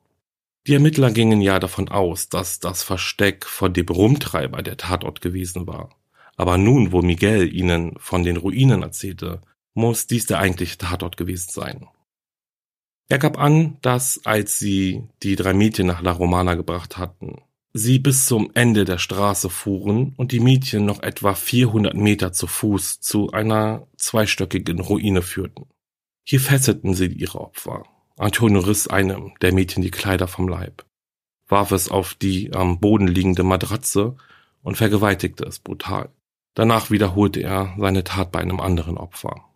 [0.67, 5.67] Die Ermittler gingen ja davon aus, dass das Versteck von dem Rumtreiber der Tatort gewesen
[5.67, 5.91] war.
[6.37, 9.41] Aber nun, wo Miguel ihnen von den Ruinen erzählte,
[9.75, 11.89] muss dies der eigentliche Tatort gewesen sein.
[13.11, 17.43] Er gab an, dass als sie die drei Mädchen nach La Romana gebracht hatten,
[17.75, 22.47] sie bis zum Ende der Straße fuhren und die Mädchen noch etwa 400 Meter zu
[22.47, 25.67] Fuß zu einer zweistöckigen Ruine führten.
[26.25, 27.83] Hier fesselten sie ihre Opfer
[28.21, 30.85] Antonio riss einem der Mädchen die Kleider vom Leib,
[31.49, 34.15] warf es auf die am Boden liegende Matratze
[34.63, 36.11] und vergewaltigte es brutal.
[36.53, 39.50] Danach wiederholte er seine Tat bei einem anderen Opfer.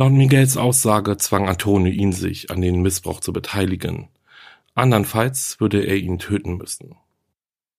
[0.00, 4.06] Laut Miguels Aussage zwang Antonio ihn, sich an den Missbrauch zu beteiligen.
[4.76, 6.94] Andernfalls würde er ihn töten müssen.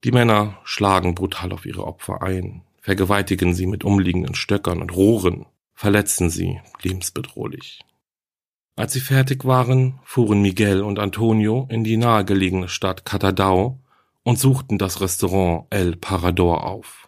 [0.03, 5.45] Die Männer schlagen brutal auf ihre Opfer ein, vergewaltigen sie mit umliegenden Stöckern und Rohren,
[5.73, 7.79] verletzen sie lebensbedrohlich.
[8.75, 13.79] Als sie fertig waren, fuhren Miguel und Antonio in die nahegelegene Stadt Catadau
[14.23, 17.07] und suchten das Restaurant El Parador auf.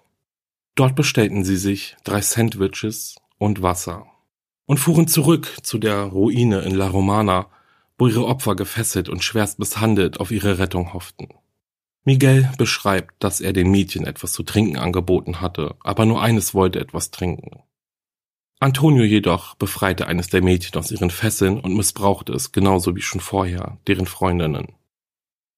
[0.76, 4.11] Dort bestellten sie sich drei Sandwiches und Wasser
[4.72, 7.48] und fuhren zurück zu der Ruine in La Romana,
[7.98, 11.28] wo ihre Opfer gefesselt und schwerst misshandelt auf ihre Rettung hofften.
[12.06, 16.80] Miguel beschreibt, dass er den Mädchen etwas zu trinken angeboten hatte, aber nur eines wollte
[16.80, 17.64] etwas trinken.
[18.62, 23.20] Antonio jedoch befreite eines der Mädchen aus ihren Fesseln und missbrauchte es, genauso wie schon
[23.20, 24.70] vorher, deren Freundinnen.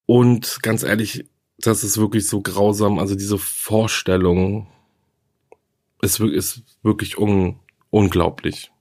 [0.07, 1.25] Und ganz ehrlich,
[1.59, 4.65] das ist wirklich so grausam, also diese Vorstellung
[6.01, 7.59] ist, ist wirklich un,
[7.91, 8.72] unglaublich.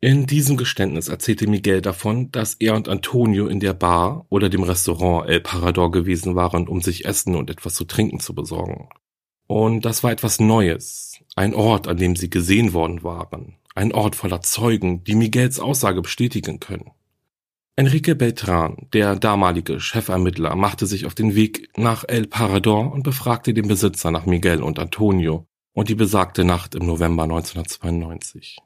[0.00, 4.62] In diesem Geständnis erzählte Miguel davon, dass er und Antonio in der Bar oder dem
[4.62, 8.88] Restaurant El Parador gewesen waren, um sich Essen und etwas zu trinken zu besorgen.
[9.48, 14.14] Und das war etwas Neues, ein Ort, an dem sie gesehen worden waren, ein Ort
[14.14, 16.92] voller Zeugen, die Miguels Aussage bestätigen können.
[17.74, 23.52] Enrique Beltran, der damalige Chefermittler, machte sich auf den Weg nach El Parador und befragte
[23.52, 28.58] den Besitzer nach Miguel und Antonio und die besagte Nacht im November 1992.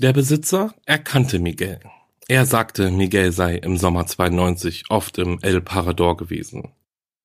[0.00, 1.80] Der Besitzer erkannte Miguel.
[2.26, 6.72] Er sagte, Miguel sei im Sommer 92 oft im El Parador gewesen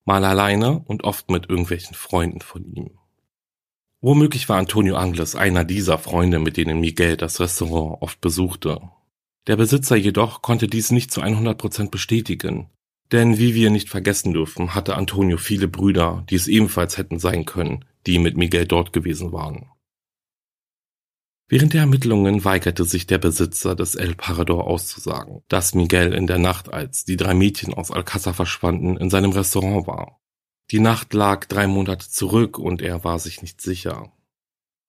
[0.05, 2.91] mal alleine und oft mit irgendwelchen Freunden von ihm.
[4.01, 8.79] Womöglich war Antonio Angles einer dieser Freunde, mit denen Miguel das Restaurant oft besuchte.
[9.47, 12.69] Der Besitzer jedoch konnte dies nicht zu 100 Prozent bestätigen,
[13.11, 17.45] denn wie wir nicht vergessen dürfen, hatte Antonio viele Brüder, die es ebenfalls hätten sein
[17.45, 19.69] können, die mit Miguel dort gewesen waren.
[21.47, 26.39] Während der Ermittlungen weigerte sich der Besitzer des El Parador auszusagen, dass Miguel in der
[26.39, 30.21] Nacht, als die drei Mädchen aus Alcázar verschwanden, in seinem Restaurant war.
[30.71, 34.11] Die Nacht lag drei Monate zurück und er war sich nicht sicher.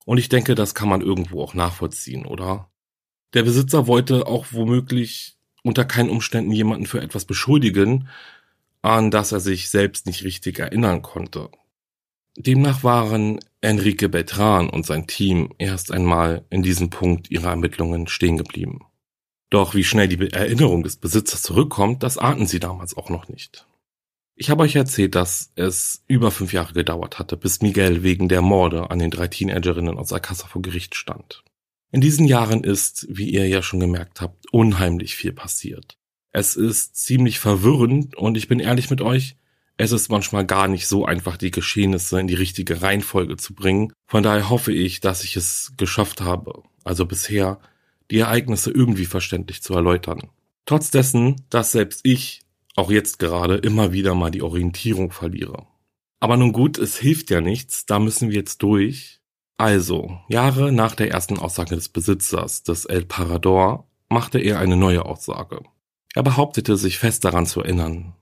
[0.07, 2.71] Und ich denke, das kann man irgendwo auch nachvollziehen, oder?
[3.35, 8.09] Der Besitzer wollte auch womöglich unter keinen Umständen jemanden für etwas beschuldigen,
[8.81, 11.51] an das er sich selbst nicht richtig erinnern konnte.
[12.37, 18.37] Demnach waren Enrique Beltran und sein Team erst einmal in diesem Punkt ihrer Ermittlungen stehen
[18.37, 18.81] geblieben.
[19.49, 23.67] Doch wie schnell die Erinnerung des Besitzers zurückkommt, das ahnten sie damals auch noch nicht.
[24.35, 28.43] Ich habe euch erzählt, dass es über fünf Jahre gedauert hatte, bis Miguel wegen der
[28.43, 31.43] Morde an den drei Teenagerinnen aus Alcázar vor Gericht stand.
[31.91, 35.97] In diesen Jahren ist, wie ihr ja schon gemerkt habt, unheimlich viel passiert.
[36.33, 39.37] Es ist ziemlich verwirrend und ich bin ehrlich mit euch,
[39.77, 43.93] es ist manchmal gar nicht so einfach, die Geschehnisse in die richtige Reihenfolge zu bringen.
[44.07, 47.61] Von daher hoffe ich, dass ich es geschafft habe, also bisher,
[48.11, 50.31] die Ereignisse irgendwie verständlich zu erläutern.
[50.65, 52.43] Trotz dessen, dass selbst ich,
[52.75, 55.67] auch jetzt gerade, immer wieder mal die Orientierung verliere.
[56.21, 59.21] Aber nun gut, es hilft ja nichts, da müssen wir jetzt durch.
[59.59, 65.05] Also, Jahre nach der ersten Aussage des Besitzers des El Parador machte er eine neue
[65.05, 65.63] Aussage.
[66.15, 68.15] Er behauptete sich fest daran zu erinnern,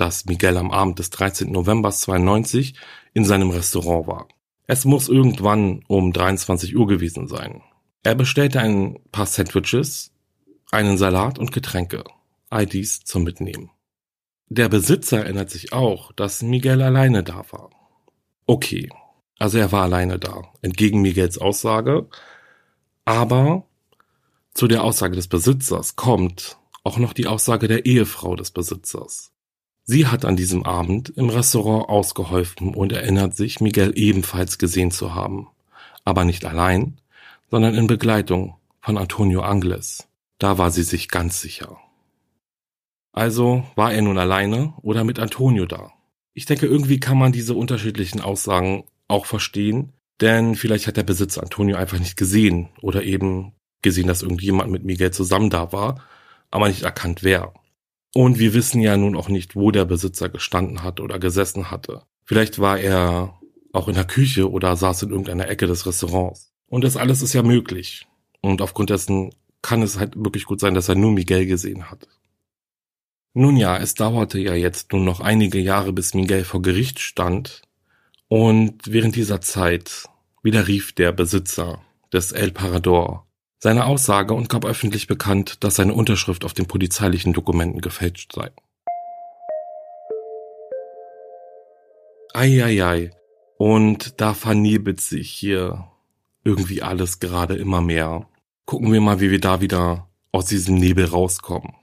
[0.00, 1.52] dass Miguel am Abend des 13.
[1.52, 2.74] November 92
[3.12, 4.28] in seinem Restaurant war.
[4.66, 7.60] Es muss irgendwann um 23 Uhr gewesen sein.
[8.02, 10.12] Er bestellte ein paar Sandwiches,
[10.70, 12.04] einen Salat und Getränke,
[12.72, 13.70] dies zum Mitnehmen.
[14.48, 17.70] Der Besitzer erinnert sich auch, dass Miguel alleine da war.
[18.46, 18.88] Okay,
[19.38, 22.08] also er war alleine da, entgegen Miguels Aussage,
[23.04, 23.66] aber
[24.54, 29.30] zu der Aussage des Besitzers kommt auch noch die Aussage der Ehefrau des Besitzers.
[29.92, 35.16] Sie hat an diesem Abend im Restaurant ausgeholfen und erinnert sich, Miguel ebenfalls gesehen zu
[35.16, 35.48] haben.
[36.04, 37.00] Aber nicht allein,
[37.50, 40.06] sondern in Begleitung von Antonio Angles.
[40.38, 41.76] Da war sie sich ganz sicher.
[43.10, 45.90] Also war er nun alleine oder mit Antonio da?
[46.34, 51.42] Ich denke, irgendwie kann man diese unterschiedlichen Aussagen auch verstehen, denn vielleicht hat der Besitzer
[51.42, 56.00] Antonio einfach nicht gesehen oder eben gesehen, dass irgendjemand mit Miguel zusammen da war,
[56.52, 57.52] aber nicht erkannt wer.
[58.14, 62.02] Und wir wissen ja nun auch nicht, wo der Besitzer gestanden hat oder gesessen hatte.
[62.24, 63.38] Vielleicht war er
[63.72, 66.52] auch in der Küche oder saß in irgendeiner Ecke des Restaurants.
[66.66, 68.06] Und das alles ist ja möglich.
[68.40, 72.08] Und aufgrund dessen kann es halt wirklich gut sein, dass er nur Miguel gesehen hat.
[73.32, 77.62] Nun ja, es dauerte ja jetzt nun noch einige Jahre, bis Miguel vor Gericht stand.
[78.28, 80.08] Und während dieser Zeit
[80.42, 81.80] widerrief der Besitzer
[82.12, 83.26] des El Parador
[83.60, 88.50] seine Aussage und gab öffentlich bekannt, dass seine Unterschrift auf den polizeilichen Dokumenten gefälscht sei.
[92.32, 93.10] Eieiei.
[93.58, 95.88] Und da vernebelt sich hier
[96.42, 98.26] irgendwie alles gerade immer mehr.
[98.64, 101.74] Gucken wir mal, wie wir da wieder aus diesem Nebel rauskommen.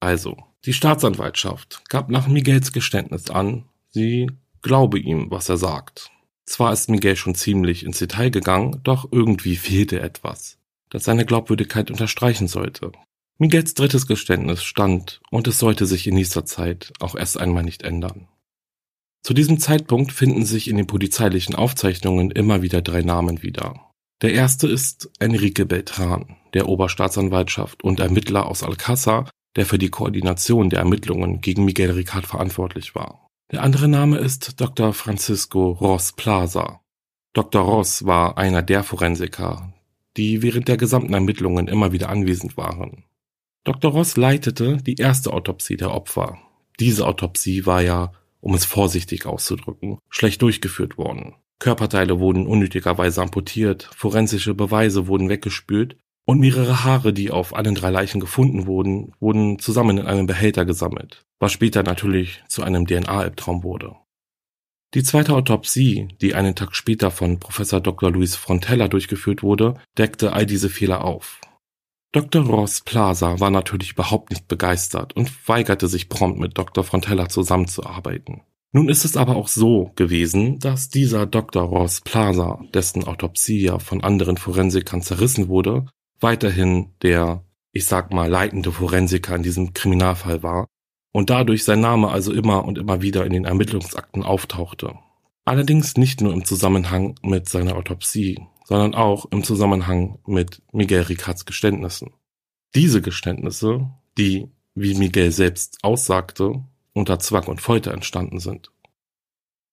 [0.00, 4.30] Also, die Staatsanwaltschaft gab nach Miguels Geständnis an, sie
[4.62, 6.10] glaube ihm, was er sagt.
[6.46, 10.58] Zwar ist Miguel schon ziemlich ins Detail gegangen, doch irgendwie fehlte etwas,
[10.96, 12.90] das seine Glaubwürdigkeit unterstreichen sollte.
[13.36, 17.82] Miguels drittes Geständnis stand und es sollte sich in nächster Zeit auch erst einmal nicht
[17.82, 18.28] ändern.
[19.22, 23.90] Zu diesem Zeitpunkt finden sich in den polizeilichen Aufzeichnungen immer wieder drei Namen wieder.
[24.22, 30.70] Der erste ist Enrique Beltran, der Oberstaatsanwaltschaft und Ermittler aus Alcázar, der für die Koordination
[30.70, 33.28] der Ermittlungen gegen Miguel Ricard verantwortlich war.
[33.52, 34.94] Der andere Name ist Dr.
[34.94, 36.80] Francisco Ross Plaza.
[37.34, 37.60] Dr.
[37.60, 39.74] Ross war einer der Forensiker,
[40.16, 43.04] die während der gesamten Ermittlungen immer wieder anwesend waren.
[43.64, 43.90] Dr.
[43.90, 46.38] Ross leitete die erste Autopsie der Opfer.
[46.78, 51.34] Diese Autopsie war ja, um es vorsichtig auszudrücken, schlecht durchgeführt worden.
[51.58, 57.90] Körperteile wurden unnötigerweise amputiert, forensische Beweise wurden weggespült und mehrere Haare, die auf allen drei
[57.90, 63.62] Leichen gefunden wurden, wurden zusammen in einem Behälter gesammelt, was später natürlich zu einem DNA-Albtraum
[63.62, 63.96] wurde.
[64.96, 68.10] Die zweite Autopsie, die einen Tag später von Professor Dr.
[68.10, 71.38] Luis Frontella durchgeführt wurde, deckte all diese Fehler auf.
[72.12, 72.46] Dr.
[72.46, 76.82] Ross Plaza war natürlich überhaupt nicht begeistert und weigerte sich prompt mit Dr.
[76.82, 78.40] Frontella zusammenzuarbeiten.
[78.72, 81.64] Nun ist es aber auch so gewesen, dass dieser Dr.
[81.64, 85.84] Ross Plaza, dessen Autopsie ja von anderen Forensikern zerrissen wurde,
[86.20, 90.66] weiterhin der, ich sag mal, leitende Forensiker in diesem Kriminalfall war
[91.16, 94.98] und dadurch sein Name also immer und immer wieder in den Ermittlungsakten auftauchte.
[95.46, 101.46] Allerdings nicht nur im Zusammenhang mit seiner Autopsie, sondern auch im Zusammenhang mit Miguel Ricards
[101.46, 102.10] Geständnissen.
[102.74, 108.70] Diese Geständnisse, die, wie Miguel selbst aussagte, unter Zwang und Folter entstanden sind.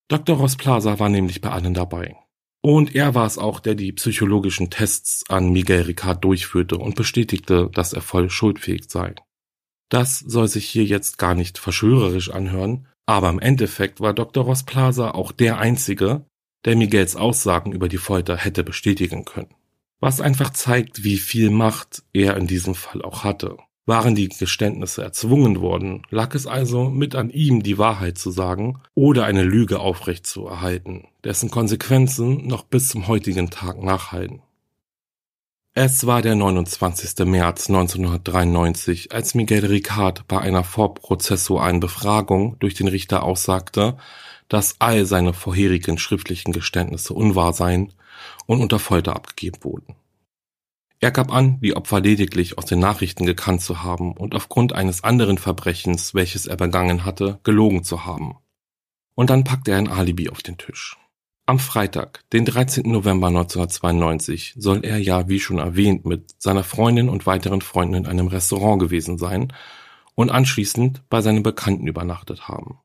[0.08, 0.38] Dr.
[0.38, 2.16] Ross Plaza war nämlich bei allen dabei.
[2.62, 7.70] Und er war es auch, der die psychologischen Tests an Miguel Ricard durchführte und bestätigte,
[7.74, 9.16] dass er voll schuldfähig sei.
[9.94, 14.44] Das soll sich hier jetzt gar nicht verschwörerisch anhören, aber im Endeffekt war Dr.
[14.44, 16.26] Ross Plaza auch der Einzige,
[16.66, 19.54] der Miguels Aussagen über die Folter hätte bestätigen können.
[20.00, 23.58] Was einfach zeigt, wie viel Macht er in diesem Fall auch hatte.
[23.86, 28.80] Waren die Geständnisse erzwungen worden, lag es also mit an ihm, die Wahrheit zu sagen
[28.96, 34.42] oder eine Lüge aufrecht zu erhalten, dessen Konsequenzen noch bis zum heutigen Tag nachhallen.
[35.76, 37.26] Es war der 29.
[37.26, 43.98] März 1993, als Miguel Ricard bei einer vorprozessualen Befragung durch den Richter aussagte,
[44.50, 47.92] dass all seine vorherigen schriftlichen Geständnisse unwahr seien
[48.46, 49.96] und unter Folter abgegeben wurden.
[51.00, 55.04] Er gab an, die Opfer lediglich aus den Nachrichten gekannt zu haben und aufgrund eines
[55.04, 58.38] anderen Verbrechens, welches er begangen hatte, gelogen zu haben.
[59.16, 61.00] Und dann packte er ein Alibi auf den Tisch.
[61.46, 62.90] Am Freitag, den 13.
[62.90, 68.06] November 1992, soll er ja, wie schon erwähnt, mit seiner Freundin und weiteren Freunden in
[68.06, 69.52] einem Restaurant gewesen sein
[70.16, 72.80] und anschließend bei seinem Bekannten übernachtet haben.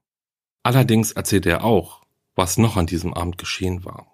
[0.65, 2.03] Allerdings erzählte er auch,
[2.35, 4.09] was noch an diesem Abend geschehen war.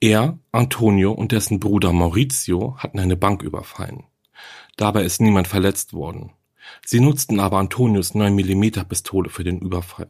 [0.00, 4.04] Er, Antonio und dessen Bruder Maurizio hatten eine Bank überfallen.
[4.78, 6.32] Dabei ist niemand verletzt worden.
[6.86, 10.08] Sie nutzten aber Antonios 9mm Pistole für den Überfall.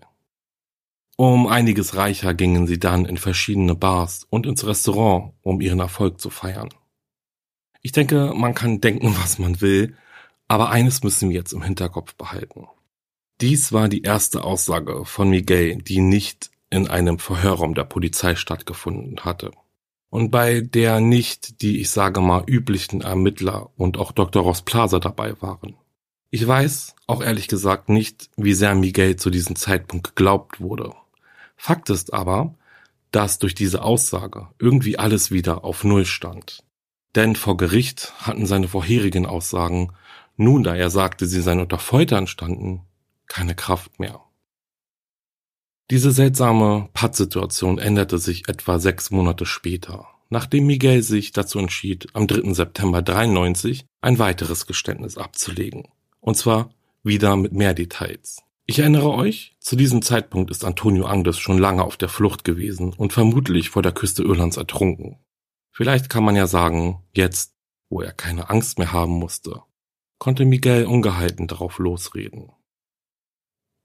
[1.22, 6.18] Um einiges reicher gingen sie dann in verschiedene Bars und ins Restaurant, um ihren Erfolg
[6.18, 6.70] zu feiern.
[7.82, 9.98] Ich denke, man kann denken, was man will,
[10.48, 12.68] aber eines müssen wir jetzt im Hinterkopf behalten.
[13.42, 19.22] Dies war die erste Aussage von Miguel, die nicht in einem Verhörraum der Polizei stattgefunden
[19.22, 19.50] hatte
[20.08, 24.42] und bei der nicht die, ich sage mal, üblichen Ermittler und auch Dr.
[24.42, 25.76] Ross Plaza dabei waren.
[26.30, 30.94] Ich weiß auch ehrlich gesagt nicht, wie sehr Miguel zu diesem Zeitpunkt geglaubt wurde.
[31.62, 32.54] Fakt ist aber,
[33.10, 36.64] dass durch diese Aussage irgendwie alles wieder auf Null stand.
[37.14, 39.92] Denn vor Gericht hatten seine vorherigen Aussagen,
[40.38, 42.80] nun da er sagte, sie seien unter Foltern standen,
[43.26, 44.22] keine Kraft mehr.
[45.90, 52.26] Diese seltsame Pattsituation änderte sich etwa sechs Monate später, nachdem Miguel sich dazu entschied, am
[52.26, 52.54] 3.
[52.54, 55.88] September 93 ein weiteres Geständnis abzulegen.
[56.20, 56.70] Und zwar
[57.02, 58.38] wieder mit mehr Details.
[58.70, 62.92] Ich erinnere euch, zu diesem Zeitpunkt ist Antonio Angles schon lange auf der Flucht gewesen
[62.92, 65.18] und vermutlich vor der Küste Irlands ertrunken.
[65.72, 67.56] Vielleicht kann man ja sagen, jetzt,
[67.88, 69.62] wo er keine Angst mehr haben musste,
[70.20, 72.52] konnte Miguel ungehalten darauf losreden.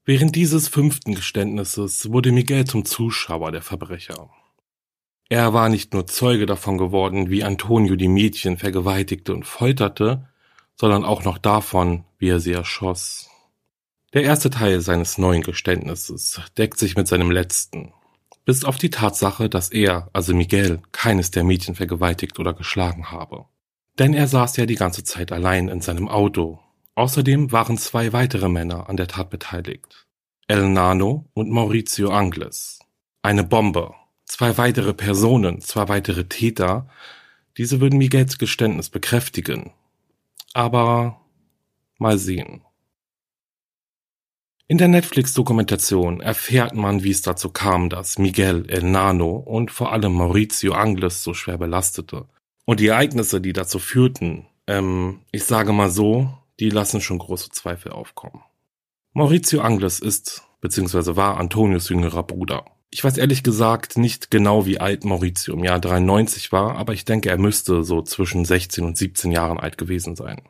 [0.04, 4.30] Während dieses fünften Geständnisses wurde Miguel zum Zuschauer der Verbrecher.
[5.28, 10.28] Er war nicht nur Zeuge davon geworden, wie Antonio die Mädchen vergewaltigte und folterte,
[10.76, 13.28] sondern auch noch davon, wie er sie erschoss.
[14.16, 17.92] Der erste Teil seines neuen Geständnisses deckt sich mit seinem letzten,
[18.46, 23.44] bis auf die Tatsache, dass er, also Miguel, keines der Mädchen vergewaltigt oder geschlagen habe.
[23.98, 26.58] Denn er saß ja die ganze Zeit allein in seinem Auto.
[26.94, 30.06] Außerdem waren zwei weitere Männer an der Tat beteiligt.
[30.46, 32.78] El Nano und Maurizio Angles.
[33.20, 33.92] Eine Bombe.
[34.24, 36.88] Zwei weitere Personen, zwei weitere Täter.
[37.58, 39.72] Diese würden Miguels Geständnis bekräftigen.
[40.54, 41.20] Aber
[41.98, 42.62] mal sehen.
[44.68, 49.92] In der Netflix-Dokumentation erfährt man, wie es dazu kam, dass Miguel El Nano und vor
[49.92, 52.26] allem Maurizio Angles so schwer belastete.
[52.64, 57.50] Und die Ereignisse, die dazu führten, ähm, ich sage mal so, die lassen schon große
[57.50, 58.42] Zweifel aufkommen.
[59.12, 61.14] Maurizio Angles ist bzw.
[61.14, 62.64] war Antonius jüngerer Bruder.
[62.90, 67.04] Ich weiß ehrlich gesagt nicht genau, wie alt Maurizio im Jahr 93 war, aber ich
[67.04, 70.42] denke, er müsste so zwischen 16 und 17 Jahren alt gewesen sein.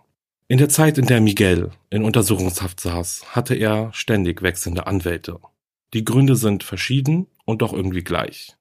[0.49, 5.41] In der Zeit, in der Miguel in Untersuchungshaft saß, hatte er ständig wechselnde Anwälte.
[5.93, 8.55] Die Gründe sind verschieden und doch irgendwie gleich.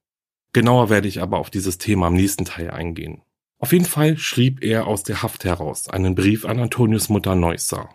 [0.52, 3.22] Genauer werde ich aber auf dieses Thema im nächsten Teil eingehen.
[3.60, 7.88] Auf jeden Fall schrieb er aus der Haft heraus einen Brief an Antonius Mutter Neusser.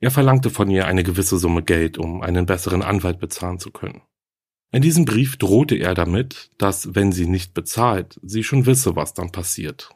[0.00, 4.02] Er verlangte von ihr eine gewisse Summe Geld, um einen besseren Anwalt bezahlen zu können.
[4.72, 9.14] In diesem Brief drohte er damit, dass, wenn sie nicht bezahlt, sie schon wisse, was
[9.14, 9.95] dann passiert.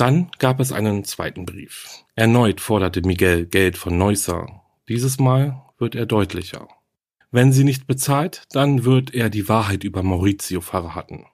[0.00, 2.06] Dann gab es einen zweiten Brief.
[2.14, 4.62] Erneut forderte Miguel Geld von Neusser.
[4.88, 6.68] Dieses Mal wird er deutlicher.
[7.30, 11.26] Wenn sie nicht bezahlt, dann wird er die Wahrheit über Maurizio verraten.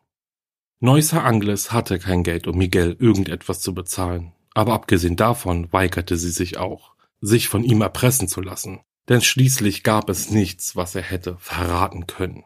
[0.80, 6.32] Neusser Angles hatte kein Geld, um Miguel irgendetwas zu bezahlen, aber abgesehen davon weigerte sie
[6.32, 11.02] sich auch, sich von ihm erpressen zu lassen, denn schließlich gab es nichts, was er
[11.02, 12.42] hätte verraten können.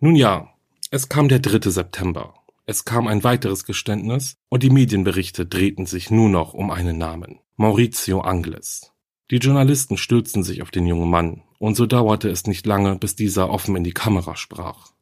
[0.00, 0.52] Nun ja,
[0.90, 1.70] es kam der 3.
[1.70, 2.34] September.
[2.68, 7.38] Es kam ein weiteres Geständnis und die Medienberichte drehten sich nur noch um einen Namen.
[7.54, 8.92] Maurizio Angles.
[9.30, 13.14] Die Journalisten stürzten sich auf den jungen Mann, und so dauerte es nicht lange, bis
[13.14, 14.92] dieser offen in die Kamera sprach.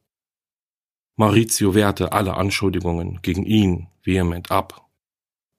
[1.16, 4.86] Maurizio wehrte alle Anschuldigungen gegen ihn vehement ab.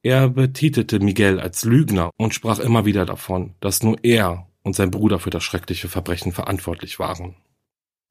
[0.03, 4.91] Er betitelte Miguel als Lügner und sprach immer wieder davon, dass nur er und sein
[4.91, 7.36] Bruder für das schreckliche Verbrechen verantwortlich waren.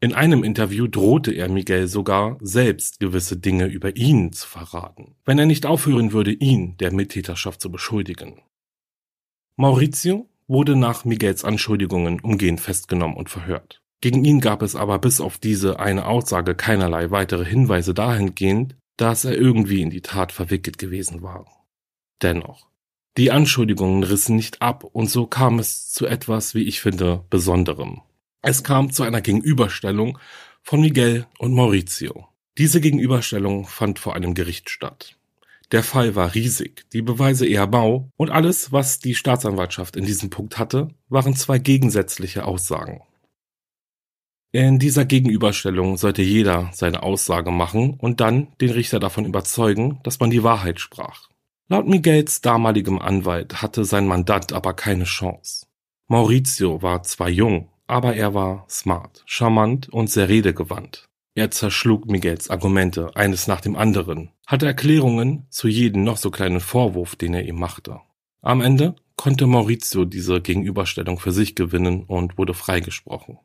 [0.00, 5.38] In einem Interview drohte er Miguel sogar, selbst gewisse Dinge über ihn zu verraten, wenn
[5.38, 8.42] er nicht aufhören würde, ihn der Mittäterschaft zu beschuldigen.
[9.56, 13.82] Maurizio wurde nach Miguels Anschuldigungen umgehend festgenommen und verhört.
[14.00, 19.24] Gegen ihn gab es aber bis auf diese eine Aussage keinerlei weitere Hinweise dahingehend, dass
[19.24, 21.46] er irgendwie in die Tat verwickelt gewesen war.
[22.20, 22.68] Dennoch,
[23.16, 28.02] die Anschuldigungen rissen nicht ab und so kam es zu etwas, wie ich finde, Besonderem.
[28.46, 30.18] Es kam zu einer Gegenüberstellung
[30.62, 32.28] von Miguel und Maurizio.
[32.58, 35.16] Diese Gegenüberstellung fand vor einem Gericht statt.
[35.72, 40.28] Der Fall war riesig, die Beweise eher mau und alles, was die Staatsanwaltschaft in diesem
[40.28, 43.00] Punkt hatte, waren zwei gegensätzliche Aussagen.
[44.52, 50.20] In dieser Gegenüberstellung sollte jeder seine Aussage machen und dann den Richter davon überzeugen, dass
[50.20, 51.30] man die Wahrheit sprach.
[51.70, 55.64] Laut Miguels damaligem Anwalt hatte sein Mandant aber keine Chance.
[56.08, 61.08] Maurizio war zwar jung, aber er war smart, charmant und sehr redegewandt.
[61.34, 66.60] Er zerschlug Miguels Argumente eines nach dem anderen, hatte Erklärungen zu jedem noch so kleinen
[66.60, 68.00] Vorwurf, den er ihm machte.
[68.40, 73.38] Am Ende konnte Maurizio diese Gegenüberstellung für sich gewinnen und wurde freigesprochen.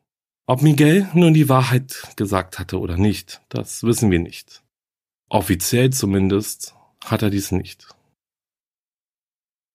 [0.46, 4.62] Ob Miguel nun die Wahrheit gesagt hatte oder nicht, das wissen wir nicht.
[5.28, 6.74] Offiziell zumindest
[7.04, 7.86] hat er dies nicht.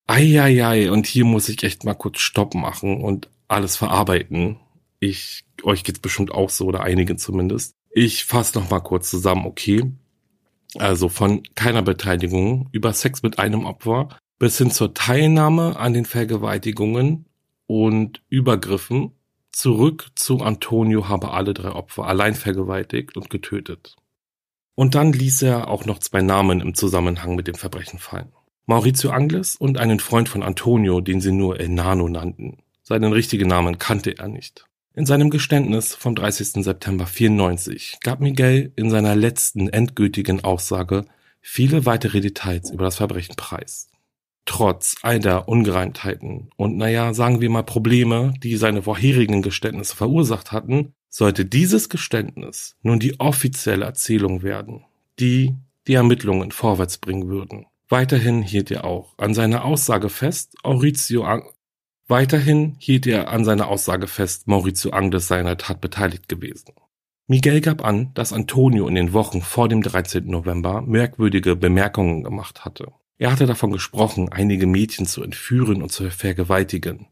[0.08, 4.58] Eieiei, und hier muss ich echt mal kurz Stopp machen und alles verarbeiten.
[5.00, 7.74] Ich, euch geht's bestimmt auch so, oder einigen zumindest.
[7.92, 9.92] Ich fasse noch mal kurz zusammen, okay?
[10.78, 16.06] Also von keiner Beteiligung über Sex mit einem Opfer bis hin zur Teilnahme an den
[16.06, 17.26] Vergewaltigungen
[17.68, 19.12] und Übergriffen
[19.52, 23.96] zurück zu Antonio habe alle drei Opfer allein vergewaltigt und getötet.
[24.76, 28.34] Und dann ließ er auch noch zwei Namen im Zusammenhang mit dem Verbrechen fallen.
[28.66, 32.58] Maurizio Angles und einen Freund von Antonio, den sie nur El Nano nannten.
[32.88, 34.66] Seinen richtigen Namen kannte er nicht.
[34.94, 36.64] In seinem Geständnis vom 30.
[36.64, 41.06] September 94 gab Miguel in seiner letzten endgültigen Aussage
[41.42, 43.90] viele weitere Details über das Verbrechen preis.
[44.46, 50.52] Trotz all der Ungereimtheiten und naja, sagen wir mal Probleme, die seine vorherigen Geständnisse verursacht
[50.52, 54.86] hatten, sollte dieses Geständnis nun die offizielle Erzählung werden,
[55.20, 55.56] die
[55.88, 57.66] die Ermittlungen vorwärts bringen würden.
[57.90, 61.24] Weiterhin hielt er auch an seiner Aussage fest, Maurizio
[62.08, 66.74] Weiterhin hielt er an seiner Aussage fest, Maurizio Angles sei an der Tat beteiligt gewesen.
[67.28, 70.28] Miguel gab an, dass Antonio in den Wochen vor dem 13.
[70.28, 72.92] November merkwürdige Bemerkungen gemacht hatte.
[73.18, 77.08] Er hatte davon gesprochen, einige Mädchen zu entführen und zu vergewaltigen,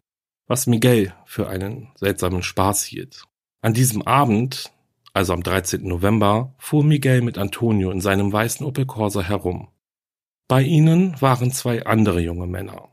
[0.46, 3.24] was Miguel für einen seltsamen Spaß hielt.
[3.62, 4.72] An diesem Abend,
[5.14, 5.88] also am 13.
[5.88, 9.70] November, fuhr Miguel mit Antonio in seinem weißen Opel Corsa herum.
[10.48, 12.90] Bei ihnen waren zwei andere junge Männer.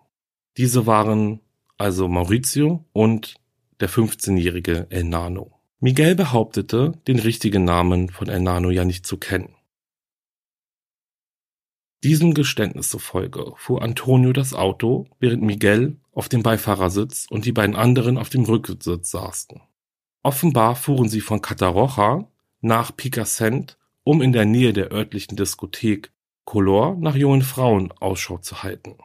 [0.56, 1.40] Diese waren
[1.80, 3.36] also Maurizio und
[3.80, 5.60] der 15-jährige El Nano.
[5.80, 9.54] Miguel behauptete, den richtigen Namen von El Nano ja nicht zu kennen.
[12.02, 17.76] Diesem Geständnis zufolge fuhr Antonio das Auto, während Miguel auf dem Beifahrersitz und die beiden
[17.76, 19.60] anderen auf dem Rücksitz saßen.
[20.22, 22.26] Offenbar fuhren sie von Cataroja
[22.60, 26.12] nach Picassent, um in der Nähe der örtlichen Diskothek
[26.44, 28.96] Color nach jungen Frauen Ausschau zu halten.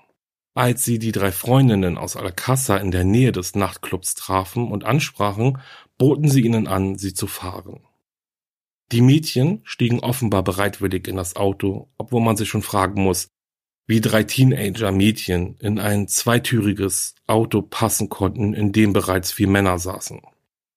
[0.56, 5.58] Als sie die drei Freundinnen aus Alcázar in der Nähe des Nachtclubs trafen und ansprachen,
[5.98, 7.82] boten sie ihnen an, sie zu fahren.
[8.94, 13.28] Die Mädchen stiegen offenbar bereitwillig in das Auto, obwohl man sich schon fragen muss,
[13.86, 20.22] wie drei Teenager-Mädchen in ein zweitüriges Auto passen konnten, in dem bereits vier Männer saßen.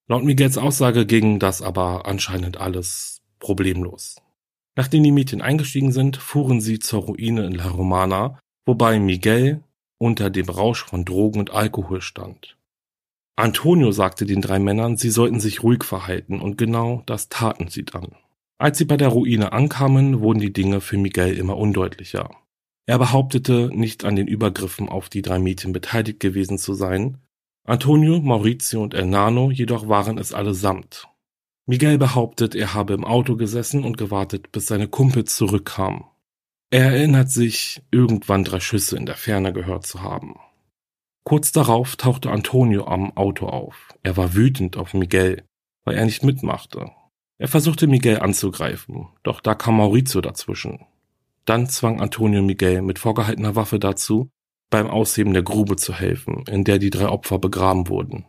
[0.08, 4.16] Laut Miguels Aussage ging das aber anscheinend alles problemlos.
[4.74, 9.62] Nachdem die Mädchen eingestiegen sind, fuhren sie zur Ruine in La Romana, wobei Miguel
[9.98, 12.56] unter dem Rausch von Drogen und Alkohol stand.
[13.36, 17.84] Antonio sagte den drei Männern, sie sollten sich ruhig verhalten, und genau das taten sie
[17.84, 18.16] dann.
[18.58, 22.30] Als sie bei der Ruine ankamen, wurden die Dinge für Miguel immer undeutlicher.
[22.86, 27.18] Er behauptete, nicht an den Übergriffen auf die drei Mädchen beteiligt gewesen zu sein.
[27.64, 31.06] Antonio, Maurizio und Ernano jedoch waren es allesamt.
[31.66, 36.04] Miguel behauptet, er habe im Auto gesessen und gewartet, bis seine Kumpels zurückkamen.
[36.70, 40.36] Er erinnert sich, irgendwann drei Schüsse in der Ferne gehört zu haben.
[41.24, 43.88] Kurz darauf tauchte Antonio am Auto auf.
[44.02, 45.44] Er war wütend auf Miguel,
[45.84, 46.90] weil er nicht mitmachte.
[47.38, 50.84] Er versuchte Miguel anzugreifen, doch da kam Maurizio dazwischen.
[51.46, 54.28] Dann zwang Antonio Miguel mit vorgehaltener Waffe dazu,
[54.68, 58.26] beim Ausheben der Grube zu helfen, in der die drei Opfer begraben wurden.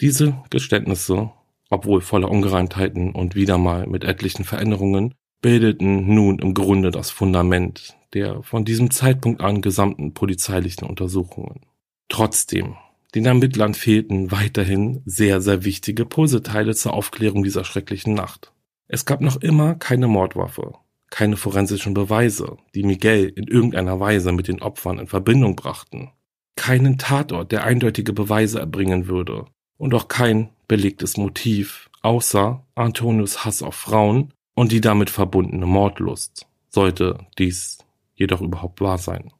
[0.00, 1.32] Diese Geständnisse,
[1.68, 5.14] obwohl voller Ungereimtheiten und wieder mal mit etlichen Veränderungen,
[5.44, 11.60] bildeten nun im Grunde das Fundament der von diesem Zeitpunkt an gesamten polizeilichen Untersuchungen.
[12.08, 12.76] Trotzdem,
[13.14, 18.52] den Ermittlern fehlten weiterhin sehr, sehr wichtige Puzzleteile zur Aufklärung dieser schrecklichen Nacht.
[18.88, 20.76] Es gab noch immer keine Mordwaffe,
[21.10, 26.10] keine forensischen Beweise, die Miguel in irgendeiner Weise mit den Opfern in Verbindung brachten,
[26.56, 29.44] keinen Tatort, der eindeutige Beweise erbringen würde
[29.76, 36.46] und auch kein belegtes Motiv, außer Antonius Hass auf Frauen und die damit verbundene Mordlust,
[36.68, 37.78] sollte dies
[38.14, 39.32] jedoch überhaupt wahr sein.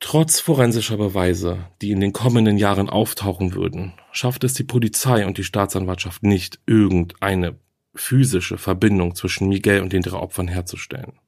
[0.00, 5.38] Trotz forensischer Beweise, die in den kommenden Jahren auftauchen würden, schafft es die Polizei und
[5.38, 7.58] die Staatsanwaltschaft nicht, irgendeine
[7.94, 11.18] physische Verbindung zwischen Miguel und den drei Opfern herzustellen.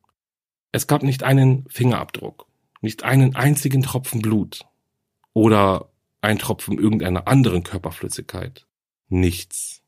[0.70, 2.46] Es gab nicht einen Fingerabdruck,
[2.80, 4.64] nicht einen einzigen Tropfen Blut
[5.32, 5.90] oder
[6.20, 8.66] ein Tropfen irgendeiner anderen Körperflüssigkeit.
[9.08, 9.82] Nichts.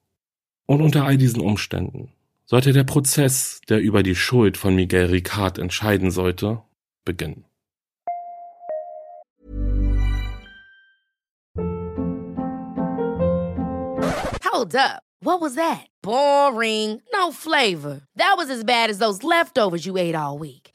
[0.66, 2.12] Und unter all diesen Umständen
[2.47, 6.62] sollte der Prozess, der über die Schuld von Miguel Ricard entscheiden sollte,
[7.05, 7.45] beginnen.
[14.45, 15.03] Hold up.
[15.24, 15.86] What was that?
[16.03, 17.01] Boring.
[17.12, 18.03] No flavor.
[18.16, 20.61] That was as bad as those leftovers you ate all week.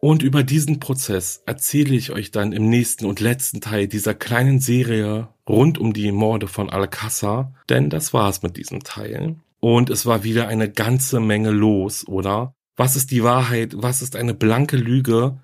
[0.00, 4.58] Und über diesen Prozess erzähle ich euch dann im nächsten und letzten Teil dieser kleinen
[4.58, 9.36] Serie rund um die Morde von Alcázar, denn das war's mit diesem Teil.
[9.60, 12.54] Und es war wieder eine ganze Menge los, oder?
[12.76, 13.74] Was ist die Wahrheit?
[13.76, 15.38] Was ist eine blanke Lüge?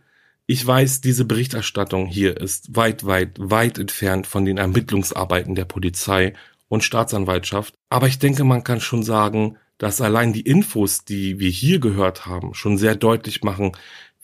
[0.47, 6.33] Ich weiß, diese Berichterstattung hier ist weit, weit, weit entfernt von den Ermittlungsarbeiten der Polizei
[6.69, 11.51] und Staatsanwaltschaft, aber ich denke, man kann schon sagen, dass allein die Infos, die wir
[11.51, 13.73] hier gehört haben, schon sehr deutlich machen,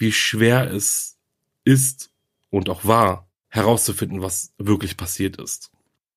[0.02, 1.16] wie schwer es
[1.64, 2.10] ist
[2.50, 5.70] und auch war, herauszufinden, was wirklich passiert ist.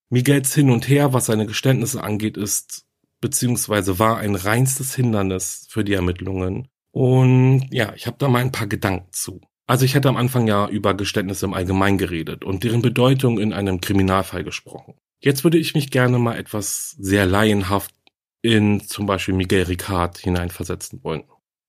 [0.10, 2.86] Miguels Hin und Her, was seine Geständnisse angeht, ist
[3.22, 6.68] beziehungsweise war ein reinstes Hindernis für die Ermittlungen.
[6.92, 9.40] Und ja, ich habe da mal ein paar Gedanken zu.
[9.68, 13.54] Also ich hatte am Anfang ja über Geständnisse im Allgemeinen geredet und deren Bedeutung in
[13.54, 14.96] einem Kriminalfall gesprochen.
[15.20, 17.94] Jetzt würde ich mich gerne mal etwas sehr laienhaft
[18.42, 21.24] in zum Beispiel Miguel Ricard hineinversetzen wollen.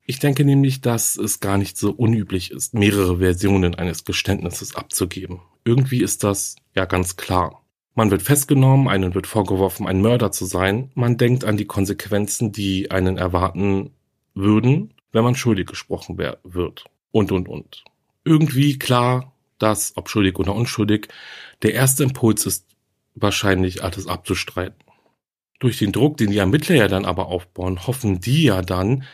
[0.09, 5.41] Ich denke nämlich, dass es gar nicht so unüblich ist, mehrere Versionen eines Geständnisses abzugeben.
[5.65, 7.65] Irgendwie ist das ja ganz klar.
[7.97, 10.93] Man wird festgenommen, einem wird vorgeworfen, ein Mörder zu sein.
[10.95, 13.91] Man denkt an die Konsequenzen, die einen erwarten
[14.35, 16.85] würden, wenn man schuldig gesprochen wird.
[17.11, 17.83] Und, und, und.
[18.23, 21.09] Irgendwie klar, dass, ob schuldig oder unschuldig,
[21.63, 22.67] der erste Impuls ist
[23.17, 24.79] wahrscheinlich alles abzustreiten.
[25.59, 29.05] Durch den Druck, den die Ermittler ja dann aber aufbauen, hoffen die ja dann,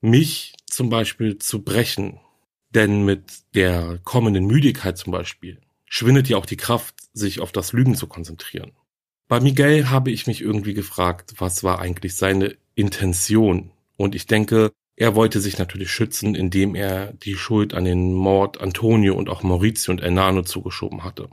[0.00, 2.20] mich zum Beispiel zu brechen.
[2.70, 3.24] Denn mit
[3.54, 8.06] der kommenden Müdigkeit zum Beispiel schwindet ja auch die Kraft, sich auf das Lügen zu
[8.06, 8.72] konzentrieren.
[9.28, 13.70] Bei Miguel habe ich mich irgendwie gefragt, was war eigentlich seine Intention?
[13.96, 18.60] Und ich denke, er wollte sich natürlich schützen, indem er die Schuld an den Mord
[18.60, 21.28] Antonio und auch Maurizio und Ernano zugeschoben hatte.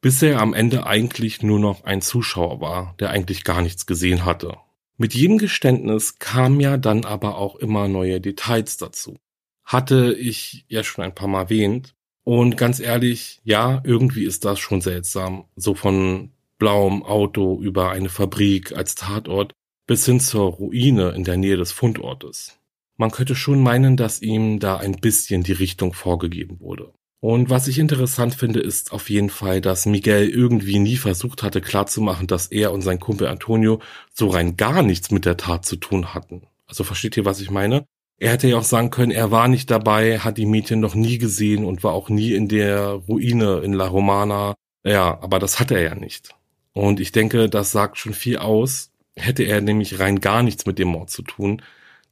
[0.00, 4.24] Bis er am Ende eigentlich nur noch ein Zuschauer war, der eigentlich gar nichts gesehen
[4.24, 4.56] hatte.
[5.00, 9.16] Mit jedem Geständnis kamen ja dann aber auch immer neue Details dazu.
[9.64, 11.94] Hatte ich ja schon ein paar Mal erwähnt.
[12.24, 15.44] Und ganz ehrlich, ja, irgendwie ist das schon seltsam.
[15.54, 19.52] So von blauem Auto über eine Fabrik als Tatort
[19.86, 22.58] bis hin zur Ruine in der Nähe des Fundortes.
[22.96, 26.92] Man könnte schon meinen, dass ihm da ein bisschen die Richtung vorgegeben wurde.
[27.20, 31.60] Und was ich interessant finde, ist auf jeden Fall, dass Miguel irgendwie nie versucht hatte
[31.60, 33.80] klarzumachen, dass er und sein Kumpel Antonio
[34.14, 36.42] so rein gar nichts mit der Tat zu tun hatten.
[36.66, 37.84] Also versteht ihr, was ich meine?
[38.20, 41.18] Er hätte ja auch sagen können, er war nicht dabei, hat die Mädchen noch nie
[41.18, 44.54] gesehen und war auch nie in der Ruine in La Romana.
[44.84, 46.34] Ja, aber das hat er ja nicht.
[46.72, 48.90] Und ich denke, das sagt schon viel aus.
[49.16, 51.62] Hätte er nämlich rein gar nichts mit dem Mord zu tun,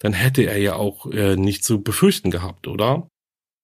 [0.00, 3.08] dann hätte er ja auch äh, nicht zu befürchten gehabt, oder?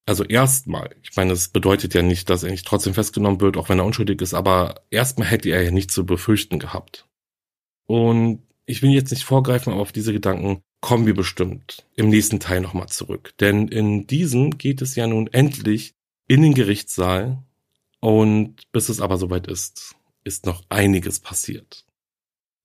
[0.05, 3.69] Also erstmal, ich meine, es bedeutet ja nicht, dass er nicht trotzdem festgenommen wird, auch
[3.69, 7.07] wenn er unschuldig ist, aber erstmal hätte er ja nichts zu befürchten gehabt.
[7.87, 12.41] Und ich will jetzt nicht vorgreifen, aber auf diese Gedanken kommen wir bestimmt im nächsten
[12.41, 13.35] Teil nochmal zurück.
[13.39, 15.95] Denn in diesem geht es ja nun endlich
[16.27, 17.39] in den Gerichtssaal
[18.01, 19.95] und bis es aber soweit ist,
[20.25, 21.85] ist noch einiges passiert.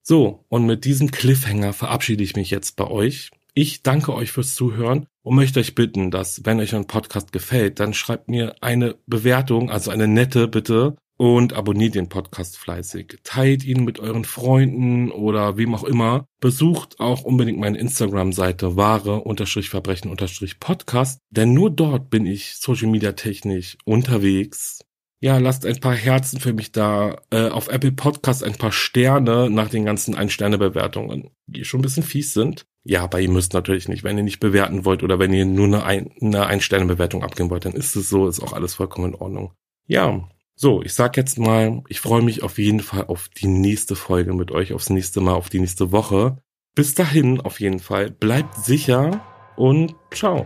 [0.01, 3.29] So, und mit diesem Cliffhanger verabschiede ich mich jetzt bei euch.
[3.59, 7.79] Ich danke euch fürs Zuhören und möchte euch bitten, dass, wenn euch ein Podcast gefällt,
[7.79, 13.17] dann schreibt mir eine Bewertung, also eine nette bitte, und abonniert den Podcast fleißig.
[13.23, 16.27] Teilt ihn mit euren Freunden oder wem auch immer.
[16.39, 24.81] Besucht auch unbedingt meine Instagram-Seite wahre-verbrechen-podcast, denn nur dort bin ich social media technisch unterwegs
[25.19, 27.21] ja, lasst ein paar Herzen für mich da.
[27.31, 32.03] Äh, auf Apple Podcast ein paar Sterne nach den ganzen Ein-Sterne-Bewertungen, die schon ein bisschen
[32.03, 32.65] fies sind.
[32.89, 34.05] Ja, aber ihr müsst natürlich nicht.
[34.05, 37.65] Wenn ihr nicht bewerten wollt oder wenn ihr nur eine, ein eine Ein-Sterne-Bewertung abgeben wollt,
[37.65, 39.51] dann ist es so, ist auch alles vollkommen in Ordnung.
[39.87, 40.25] Ja,
[40.55, 44.33] so, ich sag jetzt mal, ich freue mich auf jeden Fall auf die nächste Folge
[44.33, 46.37] mit euch, aufs nächste Mal, auf die nächste Woche.
[46.75, 48.09] Bis dahin auf jeden Fall.
[48.09, 49.21] Bleibt sicher
[49.57, 50.45] und ciao.